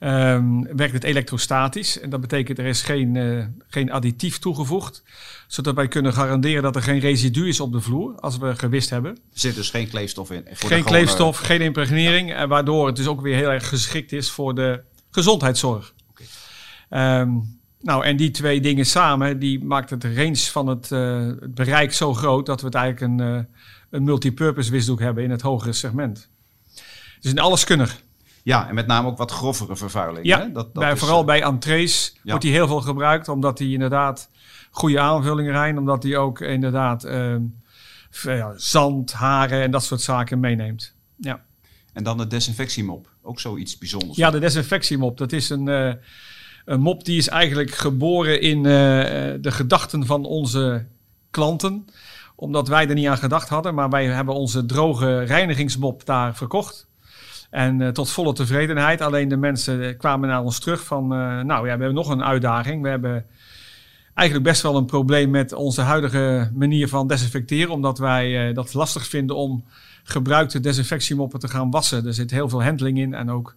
um, 0.00 0.76
werkt 0.76 0.92
het 0.92 1.04
elektrostatisch. 1.04 2.00
En 2.00 2.10
dat 2.10 2.20
betekent 2.20 2.58
er 2.58 2.66
is 2.66 2.82
geen, 2.82 3.14
uh, 3.14 3.44
geen 3.68 3.92
additief 3.92 4.38
toegevoegd. 4.38 5.02
Zodat 5.46 5.74
wij 5.74 5.88
kunnen 5.88 6.12
garanderen 6.12 6.62
dat 6.62 6.76
er 6.76 6.82
geen 6.82 6.98
residu 6.98 7.48
is 7.48 7.60
op 7.60 7.72
de 7.72 7.80
vloer 7.80 8.20
als 8.20 8.38
we 8.38 8.56
gewist 8.56 8.90
hebben. 8.90 9.10
Er 9.10 9.18
zit 9.32 9.54
dus 9.54 9.70
geen 9.70 9.88
kleefstof 9.88 10.30
in. 10.30 10.44
Geen 10.52 10.84
kleefstof, 10.84 11.38
geen 11.38 11.60
impregnering. 11.60 12.32
En 12.32 12.48
waardoor 12.48 12.86
het 12.86 12.96
dus 12.96 13.06
ook 13.06 13.20
weer 13.20 13.36
heel 13.36 13.50
erg 13.50 13.68
geschikt 13.68 14.12
is 14.12 14.30
voor 14.30 14.54
de 14.54 14.82
gezondheidszorg. 15.10 15.94
Okay. 16.10 17.20
Um, 17.20 17.58
nou, 17.80 18.04
en 18.04 18.16
die 18.16 18.30
twee 18.30 18.60
dingen 18.60 18.86
samen, 18.86 19.38
die 19.38 19.64
maakt 19.64 19.90
het 19.90 20.04
range 20.04 20.36
van 20.36 20.66
het, 20.66 20.90
uh, 20.90 21.26
het 21.26 21.54
bereik 21.54 21.92
zo 21.92 22.14
groot 22.14 22.46
dat 22.46 22.60
we 22.60 22.66
het 22.66 22.74
eigenlijk 22.74 23.12
een, 23.12 23.28
uh, 23.34 23.40
een 23.90 24.04
multipurpose 24.04 24.70
wisdoek 24.70 25.00
hebben 25.00 25.24
in 25.24 25.30
het 25.30 25.42
hogere 25.42 25.72
segment. 25.72 26.28
Dus 27.20 27.30
een 27.30 27.38
alleskunner. 27.38 28.00
Ja, 28.42 28.68
en 28.68 28.74
met 28.74 28.86
name 28.86 29.08
ook 29.08 29.18
wat 29.18 29.30
grovere 29.30 29.76
vervuiling. 29.76 30.26
Ja, 30.26 30.38
hè? 30.38 30.52
Dat, 30.52 30.74
dat 30.74 30.82
bij, 30.82 30.92
is, 30.92 30.98
vooral 30.98 31.20
uh, 31.20 31.26
bij 31.26 31.42
entrees 31.42 32.12
ja. 32.14 32.20
wordt 32.24 32.44
die 32.44 32.52
heel 32.52 32.66
veel 32.66 32.80
gebruikt, 32.80 33.28
omdat 33.28 33.58
die 33.58 33.72
inderdaad 33.72 34.30
goede 34.70 35.00
aanvullingen 35.00 35.54
zijn, 35.54 35.78
omdat 35.78 36.02
die 36.02 36.18
ook 36.18 36.40
inderdaad 36.40 37.04
uh, 37.04 37.36
ja, 38.22 38.52
zand, 38.56 39.12
haren 39.12 39.62
en 39.62 39.70
dat 39.70 39.84
soort 39.84 40.00
zaken 40.00 40.40
meeneemt. 40.40 40.94
Ja. 41.16 41.44
En 41.92 42.04
dan 42.04 42.18
de 42.18 42.26
desinfectiemop, 42.26 43.08
ook 43.22 43.40
zoiets 43.40 43.78
bijzonders. 43.78 44.16
Ja, 44.16 44.30
de 44.30 44.38
desinfectiemop, 44.38 45.18
dat 45.18 45.32
is 45.32 45.50
een, 45.50 45.66
uh, 45.66 45.92
een 46.64 46.80
mop 46.80 47.04
die 47.04 47.16
is 47.16 47.28
eigenlijk 47.28 47.70
geboren 47.70 48.40
in 48.40 48.58
uh, 48.58 48.64
de 49.40 49.50
gedachten 49.50 50.06
van 50.06 50.24
onze 50.24 50.86
klanten 51.30 51.86
Omdat 52.34 52.68
wij 52.68 52.88
er 52.88 52.94
niet 52.94 53.06
aan 53.06 53.18
gedacht 53.18 53.48
hadden. 53.48 53.74
Maar 53.74 53.90
wij 53.90 54.06
hebben 54.06 54.34
onze 54.34 54.66
droge 54.66 55.22
reinigingsmop 55.22 56.04
daar 56.04 56.36
verkocht. 56.36 56.87
En 57.50 57.80
uh, 57.80 57.88
tot 57.88 58.10
volle 58.10 58.32
tevredenheid. 58.32 59.00
Alleen 59.00 59.28
de 59.28 59.36
mensen 59.36 59.96
kwamen 59.96 60.28
naar 60.28 60.42
ons 60.42 60.58
terug 60.58 60.84
van... 60.84 61.02
Uh, 61.02 61.40
nou 61.40 61.48
ja, 61.48 61.62
we 61.62 61.68
hebben 61.68 61.94
nog 61.94 62.08
een 62.08 62.24
uitdaging. 62.24 62.82
We 62.82 62.88
hebben 62.88 63.26
eigenlijk 64.14 64.48
best 64.48 64.62
wel 64.62 64.76
een 64.76 64.84
probleem 64.84 65.30
met 65.30 65.52
onze 65.52 65.80
huidige 65.80 66.50
manier 66.54 66.88
van 66.88 67.06
desinfecteren. 67.06 67.72
Omdat 67.72 67.98
wij 67.98 68.52
dat 68.52 68.74
lastig 68.74 69.06
vinden 69.06 69.36
om 69.36 69.64
gebruikte 70.02 70.60
desinfectiemoppen 70.60 71.40
te 71.40 71.48
gaan 71.48 71.70
wassen. 71.70 72.06
Er 72.06 72.14
zit 72.14 72.30
heel 72.30 72.48
veel 72.48 72.62
handling 72.62 72.98
in 72.98 73.14
en 73.14 73.30
ook 73.30 73.56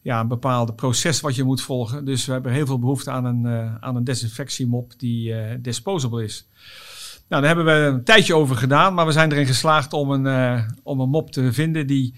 ja, 0.00 0.20
een 0.20 0.28
bepaald 0.28 0.76
proces 0.76 1.20
wat 1.20 1.34
je 1.34 1.44
moet 1.44 1.62
volgen. 1.62 2.04
Dus 2.04 2.26
we 2.26 2.32
hebben 2.32 2.52
heel 2.52 2.66
veel 2.66 2.78
behoefte 2.78 3.10
aan 3.10 3.24
een, 3.24 3.46
aan 3.80 3.96
een 3.96 4.04
desinfectiemop 4.04 4.92
die 4.98 5.34
disposable 5.60 6.24
is. 6.24 6.48
Nou, 7.28 7.42
daar 7.42 7.56
hebben 7.56 7.74
we 7.74 7.86
een 7.86 8.04
tijdje 8.04 8.36
over 8.36 8.56
gedaan, 8.56 8.94
maar 8.94 9.06
we 9.06 9.12
zijn 9.12 9.32
erin 9.32 9.46
geslaagd 9.46 9.92
om 9.92 10.10
een, 10.10 10.64
om 10.82 11.00
een 11.00 11.08
mop 11.08 11.30
te 11.30 11.52
vinden 11.52 11.86
die 11.86 12.14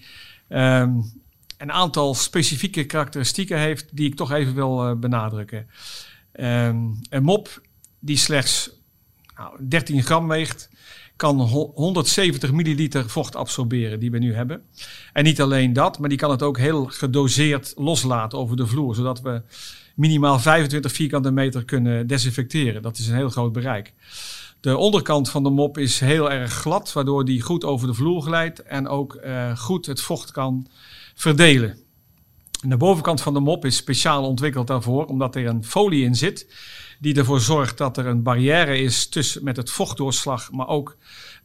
um, 0.49 1.11
een 1.57 1.71
aantal 1.71 2.13
specifieke 2.13 2.85
karakteristieken 2.85 3.59
heeft 3.59 3.95
die 3.95 4.07
ik 4.07 4.15
toch 4.15 4.31
even 4.31 4.55
wil 4.55 4.99
benadrukken. 4.99 5.67
Um, 6.39 6.99
een 7.09 7.23
mop 7.23 7.61
die 7.99 8.17
slechts 8.17 8.69
nou, 9.35 9.67
13 9.67 10.03
gram 10.03 10.27
weegt, 10.27 10.69
kan 11.15 11.39
170 11.39 12.51
milliliter 12.51 13.09
vocht 13.09 13.35
absorberen 13.35 13.99
die 13.99 14.11
we 14.11 14.17
nu 14.17 14.33
hebben. 14.33 14.61
En 15.13 15.23
niet 15.23 15.41
alleen 15.41 15.73
dat, 15.73 15.99
maar 15.99 16.09
die 16.09 16.17
kan 16.17 16.31
het 16.31 16.41
ook 16.41 16.57
heel 16.57 16.85
gedoseerd 16.85 17.73
loslaten 17.75 18.37
over 18.37 18.55
de 18.55 18.67
vloer, 18.67 18.95
zodat 18.95 19.21
we 19.21 19.41
minimaal 19.95 20.39
25 20.39 20.91
vierkante 20.91 21.31
meter 21.31 21.65
kunnen 21.65 22.07
desinfecteren. 22.07 22.81
Dat 22.81 22.97
is 22.97 23.07
een 23.07 23.15
heel 23.15 23.29
groot 23.29 23.51
bereik. 23.51 23.93
De 24.59 24.77
onderkant 24.77 25.29
van 25.29 25.43
de 25.43 25.49
mop 25.49 25.77
is 25.77 25.99
heel 25.99 26.31
erg 26.31 26.53
glad, 26.53 26.93
waardoor 26.93 27.25
die 27.25 27.41
goed 27.41 27.63
over 27.63 27.87
de 27.87 27.93
vloer 27.93 28.21
glijdt 28.21 28.61
en 28.63 28.87
ook 28.87 29.19
uh, 29.25 29.57
goed 29.57 29.85
het 29.85 30.01
vocht 30.01 30.31
kan 30.31 30.67
verdelen. 31.15 31.77
En 32.61 32.69
de 32.69 32.77
bovenkant 32.77 33.21
van 33.21 33.33
de 33.33 33.39
mop 33.39 33.65
is 33.65 33.75
speciaal 33.75 34.23
ontwikkeld 34.23 34.67
daarvoor, 34.67 35.05
omdat 35.05 35.35
er 35.35 35.45
een 35.45 35.63
folie 35.63 36.03
in 36.03 36.15
zit 36.15 36.47
die 36.99 37.15
ervoor 37.15 37.39
zorgt 37.39 37.77
dat 37.77 37.97
er 37.97 38.05
een 38.05 38.23
barrière 38.23 38.77
is 38.77 39.09
tussen 39.09 39.43
met 39.43 39.57
het 39.57 39.69
vochtdoorslag, 39.69 40.51
maar 40.51 40.67
ook 40.67 40.97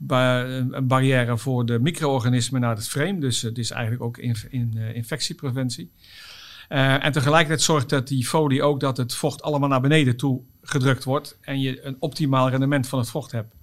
een 0.08 0.86
barrière 0.86 1.38
voor 1.38 1.66
de 1.66 1.78
micro-organismen 1.78 2.60
naar 2.60 2.76
het 2.76 2.88
frame. 2.88 3.18
Dus 3.18 3.42
het 3.42 3.58
is 3.58 3.70
eigenlijk 3.70 4.02
ook 4.02 4.18
in, 4.18 4.36
in, 4.50 4.72
uh, 4.76 4.94
infectiepreventie. 4.94 5.90
Uh, 6.68 7.04
en 7.04 7.12
tegelijkertijd 7.12 7.62
zorgt 7.62 7.88
dat 7.88 8.08
die 8.08 8.26
folie 8.26 8.62
ook 8.62 8.80
dat 8.80 8.96
het 8.96 9.14
vocht 9.14 9.42
allemaal 9.42 9.68
naar 9.68 9.80
beneden 9.80 10.16
toe 10.16 10.40
gedrukt 10.62 11.04
wordt 11.04 11.38
en 11.40 11.60
je 11.60 11.84
een 11.84 11.96
optimaal 11.98 12.48
rendement 12.48 12.88
van 12.88 12.98
het 12.98 13.08
vocht 13.08 13.32
hebt. 13.32 13.54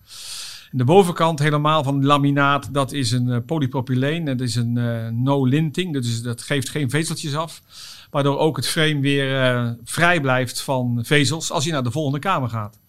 De 0.72 0.84
bovenkant 0.84 1.40
helemaal 1.40 1.84
van 1.84 2.06
laminaat, 2.06 2.74
dat 2.74 2.92
is 2.92 3.12
een 3.12 3.28
uh, 3.28 3.38
polypropyleen. 3.46 4.26
Dat 4.26 4.42
is 4.42 4.56
een 4.56 4.76
uh, 4.76 5.08
no-linting, 5.08 5.94
dus 5.94 6.22
dat 6.22 6.42
geeft 6.42 6.70
geen 6.70 6.90
vezeltjes 6.90 7.36
af. 7.36 7.62
Waardoor 8.10 8.38
ook 8.38 8.56
het 8.56 8.68
frame 8.68 9.00
weer 9.00 9.54
uh, 9.54 9.72
vrij 9.84 10.22
blijft 10.22 10.62
van 10.62 11.00
vezels 11.04 11.52
als 11.52 11.64
je 11.64 11.72
naar 11.72 11.84
de 11.84 11.92
volgende 11.92 12.20
kamer 12.20 12.50
gaat. 12.50 12.80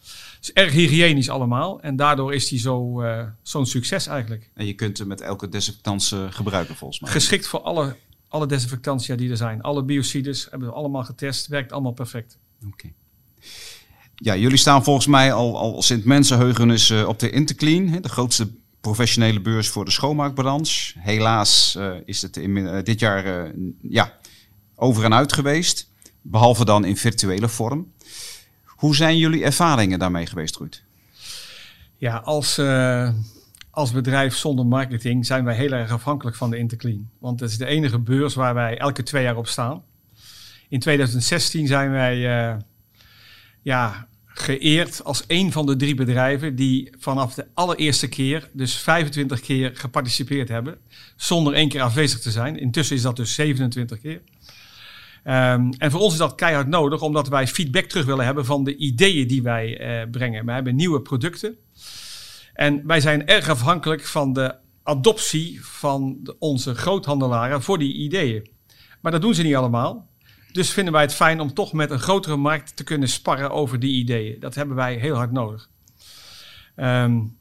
Dus 0.40 0.52
erg 0.52 0.72
hygiënisch 0.72 1.30
allemaal. 1.30 1.80
En 1.80 1.96
daardoor 1.96 2.34
is 2.34 2.48
die 2.48 2.58
zo, 2.58 3.02
zo'n 3.42 3.66
succes 3.66 4.06
eigenlijk. 4.06 4.50
En 4.54 4.66
je 4.66 4.74
kunt 4.74 4.98
hem 4.98 5.06
met 5.06 5.20
elke 5.20 5.48
desinfectant 5.48 6.14
gebruiken 6.30 6.76
volgens 6.76 7.00
mij. 7.00 7.10
Geschikt 7.10 7.46
voor 7.46 7.60
alle, 7.60 7.96
alle 8.28 8.46
desinfectantia 8.46 9.16
die 9.16 9.30
er 9.30 9.36
zijn. 9.36 9.62
Alle 9.62 9.82
biocides 9.82 10.46
hebben 10.50 10.68
we 10.68 10.74
allemaal 10.74 11.04
getest. 11.04 11.46
Werkt 11.46 11.72
allemaal 11.72 11.92
perfect. 11.92 12.38
Oké. 12.58 12.72
Okay. 12.72 12.94
Ja, 14.22 14.36
jullie 14.36 14.56
staan 14.56 14.84
volgens 14.84 15.06
mij 15.06 15.32
al, 15.32 15.58
al 15.58 15.82
sinds 15.82 16.04
mensenheugenis 16.04 16.90
uh, 16.90 17.08
op 17.08 17.18
de 17.18 17.30
Interclean, 17.30 18.02
de 18.02 18.08
grootste 18.08 18.50
professionele 18.80 19.40
beurs 19.40 19.68
voor 19.68 19.84
de 19.84 19.90
schoonmaakbranche. 19.90 20.98
Helaas 20.98 21.74
uh, 21.78 21.94
is 22.04 22.22
het 22.22 22.36
in, 22.36 22.56
uh, 22.56 22.82
dit 22.82 23.00
jaar 23.00 23.52
ja, 23.82 24.12
over 24.74 25.04
en 25.04 25.14
uit 25.14 25.32
geweest, 25.32 25.90
behalve 26.22 26.64
dan 26.64 26.84
in 26.84 26.96
virtuele 26.96 27.48
vorm. 27.48 27.92
Hoe 28.64 28.96
zijn 28.96 29.18
jullie 29.18 29.44
ervaringen 29.44 29.98
daarmee 29.98 30.26
geweest, 30.26 30.56
Ruud? 30.56 30.82
Ja, 31.96 32.16
als, 32.16 32.60
als 33.70 33.92
bedrijf 33.92 34.36
zonder 34.36 34.66
marketing 34.66 35.26
zijn 35.26 35.44
wij 35.44 35.54
heel 35.54 35.72
erg 35.72 35.90
afhankelijk 35.90 36.36
van 36.36 36.50
de 36.50 36.58
Interclean. 36.58 37.10
Want 37.18 37.40
het 37.40 37.50
is 37.50 37.58
de 37.58 37.66
enige 37.66 37.98
beurs 37.98 38.34
waar 38.34 38.54
wij 38.54 38.78
elke 38.78 39.02
twee 39.02 39.22
jaar 39.22 39.36
op 39.36 39.46
staan. 39.46 39.82
In 40.68 40.80
2016 40.80 41.66
zijn 41.66 41.90
wij 41.90 42.18
ja, 43.62 44.08
geëerd 44.40 45.04
als 45.04 45.24
een 45.26 45.52
van 45.52 45.66
de 45.66 45.76
drie 45.76 45.94
bedrijven 45.94 46.56
die 46.56 46.90
vanaf 46.98 47.34
de 47.34 47.46
allereerste 47.54 48.08
keer, 48.08 48.50
dus 48.52 48.76
25 48.76 49.40
keer 49.40 49.70
geparticipeerd 49.74 50.48
hebben, 50.48 50.78
zonder 51.16 51.52
één 51.52 51.68
keer 51.68 51.80
afwezig 51.80 52.20
te 52.20 52.30
zijn. 52.30 52.58
Intussen 52.58 52.96
is 52.96 53.02
dat 53.02 53.16
dus 53.16 53.34
27 53.34 54.00
keer. 54.00 54.20
Um, 55.24 55.72
en 55.78 55.90
voor 55.90 56.00
ons 56.00 56.12
is 56.12 56.18
dat 56.18 56.34
keihard 56.34 56.68
nodig, 56.68 57.02
omdat 57.02 57.28
wij 57.28 57.46
feedback 57.46 57.84
terug 57.84 58.04
willen 58.04 58.24
hebben 58.24 58.44
van 58.44 58.64
de 58.64 58.76
ideeën 58.76 59.26
die 59.26 59.42
wij 59.42 60.00
uh, 60.02 60.10
brengen. 60.10 60.46
We 60.46 60.52
hebben 60.52 60.76
nieuwe 60.76 61.00
producten. 61.00 61.56
En 62.54 62.86
wij 62.86 63.00
zijn 63.00 63.26
erg 63.26 63.48
afhankelijk 63.48 64.04
van 64.04 64.32
de 64.32 64.54
adoptie 64.82 65.64
van 65.64 66.18
de, 66.22 66.38
onze 66.38 66.74
groothandelaren 66.74 67.62
voor 67.62 67.78
die 67.78 67.94
ideeën. 67.94 68.50
Maar 69.00 69.12
dat 69.12 69.22
doen 69.22 69.34
ze 69.34 69.42
niet 69.42 69.54
allemaal. 69.54 70.09
Dus 70.52 70.70
vinden 70.70 70.92
wij 70.92 71.02
het 71.02 71.14
fijn 71.14 71.40
om 71.40 71.54
toch 71.54 71.72
met 71.72 71.90
een 71.90 71.98
grotere 71.98 72.36
markt 72.36 72.76
te 72.76 72.84
kunnen 72.84 73.08
sparren 73.08 73.50
over 73.50 73.80
die 73.80 73.94
ideeën. 73.94 74.40
Dat 74.40 74.54
hebben 74.54 74.76
wij 74.76 74.94
heel 74.94 75.14
hard 75.14 75.32
nodig. 75.32 75.68
Um, 76.76 77.38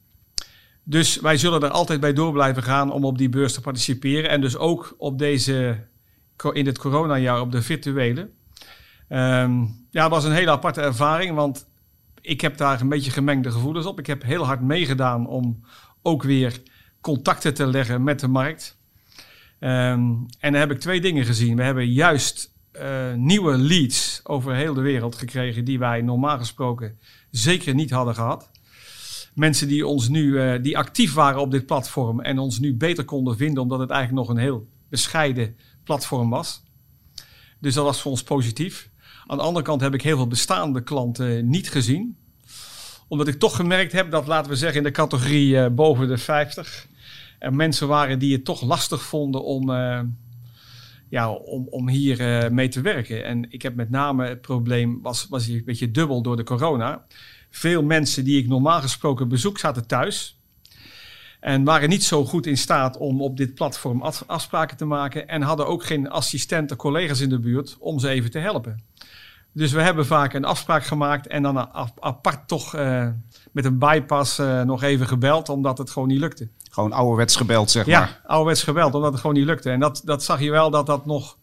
dus 0.83 1.19
wij 1.19 1.37
zullen 1.37 1.61
er 1.61 1.69
altijd 1.69 1.99
bij 1.99 2.13
door 2.13 2.31
blijven 2.31 2.63
gaan 2.63 2.91
om 2.91 3.05
op 3.05 3.17
die 3.17 3.29
beurs 3.29 3.53
te 3.53 3.61
participeren. 3.61 4.29
En 4.29 4.41
dus 4.41 4.57
ook 4.57 4.95
op 4.97 5.17
deze, 5.19 5.85
in 6.51 6.63
dit 6.63 6.77
coronajaar 6.77 7.41
op 7.41 7.51
de 7.51 7.61
virtuele. 7.61 8.29
Um, 9.09 9.87
ja, 9.91 10.03
het 10.03 10.11
was 10.11 10.23
een 10.23 10.31
hele 10.31 10.51
aparte 10.51 10.81
ervaring, 10.81 11.35
want 11.35 11.67
ik 12.21 12.41
heb 12.41 12.57
daar 12.57 12.81
een 12.81 12.89
beetje 12.89 13.11
gemengde 13.11 13.51
gevoelens 13.51 13.85
op. 13.85 13.99
Ik 13.99 14.07
heb 14.07 14.23
heel 14.23 14.45
hard 14.45 14.61
meegedaan 14.61 15.27
om 15.27 15.63
ook 16.01 16.23
weer 16.23 16.61
contacten 17.01 17.53
te 17.53 17.67
leggen 17.67 18.03
met 18.03 18.19
de 18.19 18.27
markt. 18.27 18.77
Um, 19.59 20.25
en 20.39 20.51
dan 20.51 20.53
heb 20.53 20.71
ik 20.71 20.79
twee 20.79 21.01
dingen 21.01 21.25
gezien. 21.25 21.55
We 21.55 21.63
hebben 21.63 21.91
juist 21.91 22.53
uh, 22.81 23.13
nieuwe 23.13 23.57
leads 23.57 24.21
over 24.23 24.55
heel 24.55 24.73
de 24.73 24.81
wereld 24.81 25.15
gekregen 25.15 25.65
die 25.65 25.79
wij 25.79 26.01
normaal 26.01 26.37
gesproken 26.37 26.97
zeker 27.31 27.73
niet 27.73 27.89
hadden 27.89 28.15
gehad. 28.15 28.51
Mensen 29.33 29.67
die 29.67 29.87
ons 29.87 30.07
nu, 30.07 30.23
uh, 30.23 30.63
die 30.63 30.77
actief 30.77 31.13
waren 31.13 31.41
op 31.41 31.51
dit 31.51 31.65
platform 31.65 32.21
en 32.21 32.39
ons 32.39 32.59
nu 32.59 32.75
beter 32.75 33.05
konden 33.05 33.37
vinden, 33.37 33.63
omdat 33.63 33.79
het 33.79 33.89
eigenlijk 33.89 34.27
nog 34.27 34.35
een 34.35 34.43
heel 34.43 34.67
bescheiden 34.89 35.55
platform 35.83 36.29
was. 36.29 36.63
Dus 37.59 37.73
dat 37.73 37.85
was 37.85 38.01
voor 38.01 38.11
ons 38.11 38.23
positief. 38.23 38.89
Aan 39.27 39.37
de 39.37 39.43
andere 39.43 39.65
kant 39.65 39.81
heb 39.81 39.93
ik 39.93 40.01
heel 40.01 40.17
veel 40.17 40.27
bestaande 40.27 40.83
klanten 40.83 41.49
niet 41.49 41.71
gezien. 41.71 42.17
Omdat 43.07 43.27
ik 43.27 43.39
toch 43.39 43.55
gemerkt 43.55 43.91
heb 43.91 44.11
dat, 44.11 44.27
laten 44.27 44.51
we 44.51 44.57
zeggen, 44.57 44.77
in 44.77 44.83
de 44.83 44.91
categorie 44.91 45.53
uh, 45.53 45.67
boven 45.67 46.07
de 46.07 46.17
50 46.17 46.87
er 47.39 47.53
mensen 47.53 47.87
waren 47.87 48.19
die 48.19 48.33
het 48.33 48.45
toch 48.45 48.61
lastig 48.61 49.01
vonden 49.01 49.43
om 49.43 49.69
ja, 51.09 51.31
om, 51.31 51.67
om 51.69 51.89
hier 51.89 52.43
uh, 52.43 52.49
mee 52.49 52.67
te 52.67 52.81
werken. 52.81 53.25
En 53.25 53.51
ik 53.51 53.61
heb 53.61 53.75
met 53.75 53.89
name 53.89 54.27
het 54.27 54.41
probleem, 54.41 55.01
was, 55.01 55.27
was 55.29 55.47
een 55.47 55.61
beetje 55.65 55.91
dubbel 55.91 56.21
door 56.21 56.37
de 56.37 56.43
corona. 56.43 57.05
Veel 57.49 57.83
mensen 57.83 58.23
die 58.23 58.41
ik 58.41 58.47
normaal 58.47 58.81
gesproken 58.81 59.27
bezoek 59.27 59.59
zaten 59.59 59.87
thuis. 59.87 60.39
En 61.39 61.63
waren 61.63 61.89
niet 61.89 62.03
zo 62.03 62.25
goed 62.25 62.45
in 62.45 62.57
staat 62.57 62.97
om 62.97 63.21
op 63.21 63.37
dit 63.37 63.53
platform 63.53 64.01
afspraken 64.25 64.77
te 64.77 64.85
maken. 64.85 65.27
En 65.27 65.41
hadden 65.41 65.67
ook 65.67 65.83
geen 65.83 66.09
assistenten, 66.09 66.77
collega's 66.77 67.19
in 67.19 67.29
de 67.29 67.39
buurt 67.39 67.77
om 67.79 67.99
ze 67.99 68.09
even 68.09 68.31
te 68.31 68.39
helpen. 68.39 68.83
Dus 69.51 69.71
we 69.71 69.81
hebben 69.81 70.05
vaak 70.05 70.33
een 70.33 70.45
afspraak 70.45 70.83
gemaakt 70.83 71.27
en 71.27 71.43
dan 71.43 71.69
apart 71.99 72.47
toch 72.47 72.75
uh, 72.75 73.07
met 73.51 73.65
een 73.65 73.77
bypass 73.79 74.39
uh, 74.39 74.61
nog 74.61 74.83
even 74.83 75.07
gebeld, 75.07 75.49
omdat 75.49 75.77
het 75.77 75.89
gewoon 75.89 76.07
niet 76.07 76.19
lukte. 76.19 76.49
Gewoon 76.69 76.91
ouderwets 76.91 77.35
gebeld, 77.35 77.71
zeg 77.71 77.85
ja, 77.85 77.99
maar. 77.99 78.19
Ja, 78.23 78.29
ouderwets 78.29 78.63
gebeld, 78.63 78.93
omdat 78.93 79.11
het 79.11 79.21
gewoon 79.21 79.35
niet 79.35 79.45
lukte. 79.45 79.69
En 79.69 79.79
dat, 79.79 80.01
dat 80.05 80.23
zag 80.23 80.41
je 80.41 80.51
wel 80.51 80.69
dat 80.69 80.85
dat 80.85 81.05
nog 81.05 81.37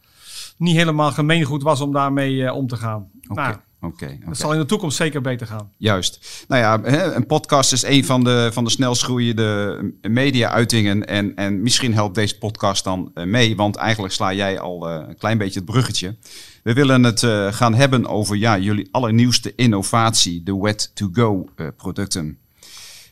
niet 0.56 0.76
helemaal 0.76 1.12
gemeengoed 1.12 1.62
was 1.62 1.80
om 1.80 1.92
daarmee 1.92 2.34
uh, 2.34 2.54
om 2.54 2.66
te 2.66 2.76
gaan. 2.76 3.10
Oké. 3.28 3.40
Nou, 3.40 3.56
Okay, 3.80 4.08
okay. 4.08 4.26
Dat 4.26 4.36
zal 4.36 4.52
in 4.52 4.58
de 4.58 4.66
toekomst 4.66 4.96
zeker 4.96 5.20
beter 5.20 5.46
gaan. 5.46 5.70
Juist. 5.76 6.44
Nou 6.48 6.60
ja, 6.62 6.94
een 7.14 7.26
podcast 7.26 7.72
is 7.72 7.82
een 7.82 8.04
van 8.04 8.24
de, 8.24 8.50
van 8.52 8.64
de 8.64 8.70
snelst 8.70 9.02
groeiende 9.02 9.80
media-uitingen. 10.00 11.06
En, 11.06 11.36
en 11.36 11.62
misschien 11.62 11.94
helpt 11.94 12.14
deze 12.14 12.38
podcast 12.38 12.84
dan 12.84 13.10
mee, 13.14 13.56
want 13.56 13.76
eigenlijk 13.76 14.14
sla 14.14 14.32
jij 14.32 14.60
al 14.60 14.90
een 14.90 15.16
klein 15.16 15.38
beetje 15.38 15.60
het 15.60 15.70
bruggetje. 15.70 16.16
We 16.62 16.72
willen 16.72 17.04
het 17.04 17.26
gaan 17.50 17.74
hebben 17.74 18.06
over 18.06 18.36
ja, 18.36 18.58
jullie 18.58 18.88
allernieuwste 18.90 19.54
innovatie, 19.54 20.42
de 20.42 20.56
Wet-to-Go 20.56 21.48
uh, 21.56 21.66
producten. 21.76 22.38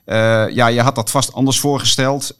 Uh, 0.07 0.49
ja, 0.49 0.67
je 0.67 0.81
had 0.81 0.95
dat 0.95 1.11
vast 1.11 1.33
anders 1.33 1.61
voorgesteld, 1.61 2.35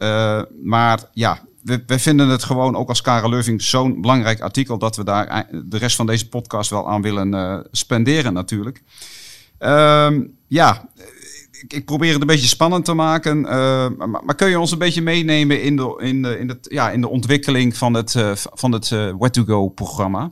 maar 0.63 0.99
ja, 1.13 1.39
we, 1.63 1.99
vinden 1.99 2.27
het 2.27 2.43
gewoon 2.43 2.75
ook 2.75 2.89
als 2.89 3.01
Karel 3.01 3.29
Lurving 3.29 3.61
zo'n 3.61 4.01
belangrijk 4.01 4.39
artikel 4.39 4.77
dat 4.77 4.95
we 4.95 5.03
daar 5.03 5.47
de 5.65 5.77
rest 5.77 5.95
van 5.95 6.05
deze 6.05 6.29
podcast 6.29 6.69
wel 6.69 6.89
aan 6.89 7.01
willen 7.01 7.67
spenderen 7.71 8.33
natuurlijk. 8.33 8.81
Ehm, 9.57 10.23
ja, 10.47 10.89
ik, 11.67 11.85
probeer 11.85 12.11
het 12.11 12.21
een 12.21 12.27
beetje 12.27 12.47
spannend 12.47 12.85
te 12.85 12.93
maken. 12.93 13.41
Maar, 13.41 14.35
kun 14.35 14.49
je 14.49 14.59
ons 14.59 14.71
een 14.71 14.77
beetje 14.77 15.01
meenemen 15.01 15.61
in 15.61 15.75
de, 15.75 15.95
in 15.99 16.21
de, 16.21 16.39
in 16.39 16.49
het, 16.49 16.67
ja, 16.69 16.91
in 16.91 17.01
de 17.01 17.09
ontwikkeling 17.09 17.77
van 17.77 17.93
het, 17.93 18.13
uh, 18.13 18.31
van 18.35 18.71
het 18.71 18.89
Where 18.89 19.29
to 19.29 19.43
Go 19.43 19.69
programma? 19.69 20.31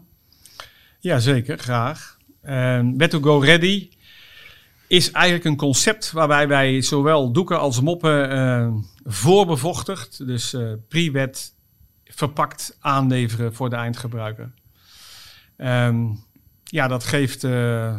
Ja, 0.99 1.19
zeker. 1.19 1.57
Graag. 1.57 2.17
Where 2.41 3.07
to 3.07 3.19
Go 3.19 3.37
Ready 3.37 3.89
is 4.93 5.11
eigenlijk 5.11 5.45
een 5.45 5.57
concept 5.57 6.11
waarbij 6.11 6.47
wij 6.47 6.81
zowel 6.81 7.31
doeken 7.31 7.59
als 7.59 7.81
moppen 7.81 8.85
voorbevochtigd, 9.03 10.27
dus 10.27 10.55
pre-wet 10.87 11.53
verpakt 12.03 12.77
aanleveren 12.79 13.53
voor 13.53 13.69
de 13.69 13.75
eindgebruiker. 13.75 14.53
Um, 15.57 16.23
ja, 16.63 16.87
dat 16.87 17.03
geeft 17.03 17.43
uh, 17.43 17.95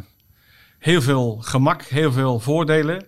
heel 0.79 1.03
veel 1.03 1.37
gemak, 1.41 1.83
heel 1.83 2.13
veel 2.13 2.41
voordelen. 2.41 3.07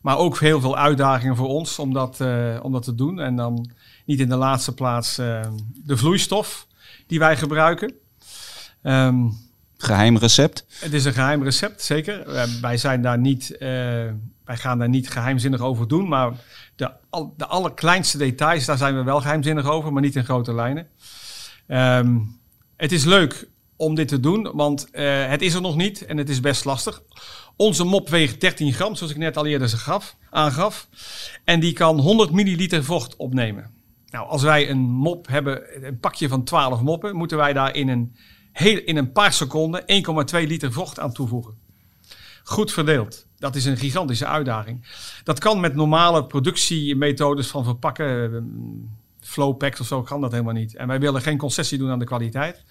Maar 0.00 0.18
ook 0.18 0.38
heel 0.38 0.60
veel 0.60 0.76
uitdagingen 0.76 1.36
voor 1.36 1.48
ons 1.48 1.78
om 1.78 1.92
dat, 1.92 2.20
uh, 2.20 2.58
om 2.62 2.72
dat 2.72 2.82
te 2.82 2.94
doen. 2.94 3.20
En 3.20 3.36
dan 3.36 3.70
niet 4.04 4.20
in 4.20 4.28
de 4.28 4.36
laatste 4.36 4.74
plaats 4.74 5.18
uh, 5.18 5.40
de 5.84 5.96
vloeistof 5.96 6.66
die 7.06 7.18
wij 7.18 7.36
gebruiken. 7.36 7.94
Um, 8.82 9.49
geheim 9.82 10.18
recept? 10.18 10.66
Het 10.68 10.92
is 10.92 11.04
een 11.04 11.12
geheim 11.12 11.42
recept, 11.42 11.82
zeker. 11.82 12.32
wij, 12.60 12.76
zijn 12.76 13.02
daar 13.02 13.18
niet, 13.18 13.56
wij 14.44 14.56
gaan 14.56 14.78
daar 14.78 14.88
niet 14.88 15.10
geheimzinnig 15.10 15.60
over 15.60 15.88
doen. 15.88 16.08
Maar 16.08 16.32
de, 16.76 16.90
de 17.36 17.46
allerkleinste 17.46 18.18
details, 18.18 18.64
daar 18.64 18.76
zijn 18.76 18.96
we 18.96 19.02
wel 19.02 19.20
geheimzinnig 19.20 19.66
over, 19.66 19.92
maar 19.92 20.02
niet 20.02 20.16
in 20.16 20.24
grote 20.24 20.54
lijnen. 20.54 20.86
Um, 21.68 22.38
het 22.76 22.92
is 22.92 23.04
leuk 23.04 23.48
om 23.76 23.94
dit 23.94 24.08
te 24.08 24.20
doen, 24.20 24.50
want 24.54 24.88
uh, 24.92 25.26
het 25.26 25.42
is 25.42 25.54
er 25.54 25.60
nog 25.60 25.76
niet 25.76 26.04
en 26.04 26.16
het 26.16 26.28
is 26.28 26.40
best 26.40 26.64
lastig. 26.64 27.02
Onze 27.56 27.84
mop 27.84 28.08
weegt 28.08 28.40
13 28.40 28.72
gram, 28.72 28.94
zoals 28.94 29.12
ik 29.12 29.18
net 29.18 29.36
al 29.36 29.46
eerder 29.46 29.68
gaf, 29.68 30.16
aangaf. 30.30 30.88
En 31.44 31.60
die 31.60 31.72
kan 31.72 31.98
100 31.98 32.30
milliliter 32.30 32.84
vocht 32.84 33.16
opnemen. 33.16 33.70
Nou, 34.10 34.28
als 34.28 34.42
wij 34.42 34.70
een 34.70 34.78
mop 34.78 35.26
hebben, 35.28 35.86
een 35.86 35.98
pakje 35.98 36.28
van 36.28 36.44
12 36.44 36.80
moppen, 36.80 37.16
moeten 37.16 37.36
wij 37.36 37.52
daar 37.52 37.74
in 37.74 37.88
een, 37.88 38.16
heel, 38.60 38.80
in 38.84 38.96
een 38.96 39.12
paar 39.12 39.32
seconden 39.32 39.82
1,2 39.82 39.86
liter 40.46 40.72
vocht 40.72 40.98
aan 40.98 41.12
toevoegen. 41.12 41.54
Goed 42.44 42.72
verdeeld. 42.72 43.26
Dat 43.38 43.56
is 43.56 43.64
een 43.64 43.76
gigantische 43.76 44.26
uitdaging. 44.26 44.86
Dat 45.24 45.38
kan 45.38 45.60
met 45.60 45.74
normale 45.74 46.26
productiemethodes 46.26 47.46
van 47.46 47.64
verpakken, 47.64 48.34
eh, 48.34 48.40
flowpacks 49.20 49.80
of 49.80 49.86
zo, 49.86 50.02
kan 50.02 50.20
dat 50.20 50.32
helemaal 50.32 50.54
niet. 50.54 50.76
En 50.76 50.86
wij 50.86 51.00
willen 51.00 51.22
geen 51.22 51.38
concessie 51.38 51.78
doen 51.78 51.90
aan 51.90 51.98
de 51.98 52.04
kwaliteit. 52.04 52.64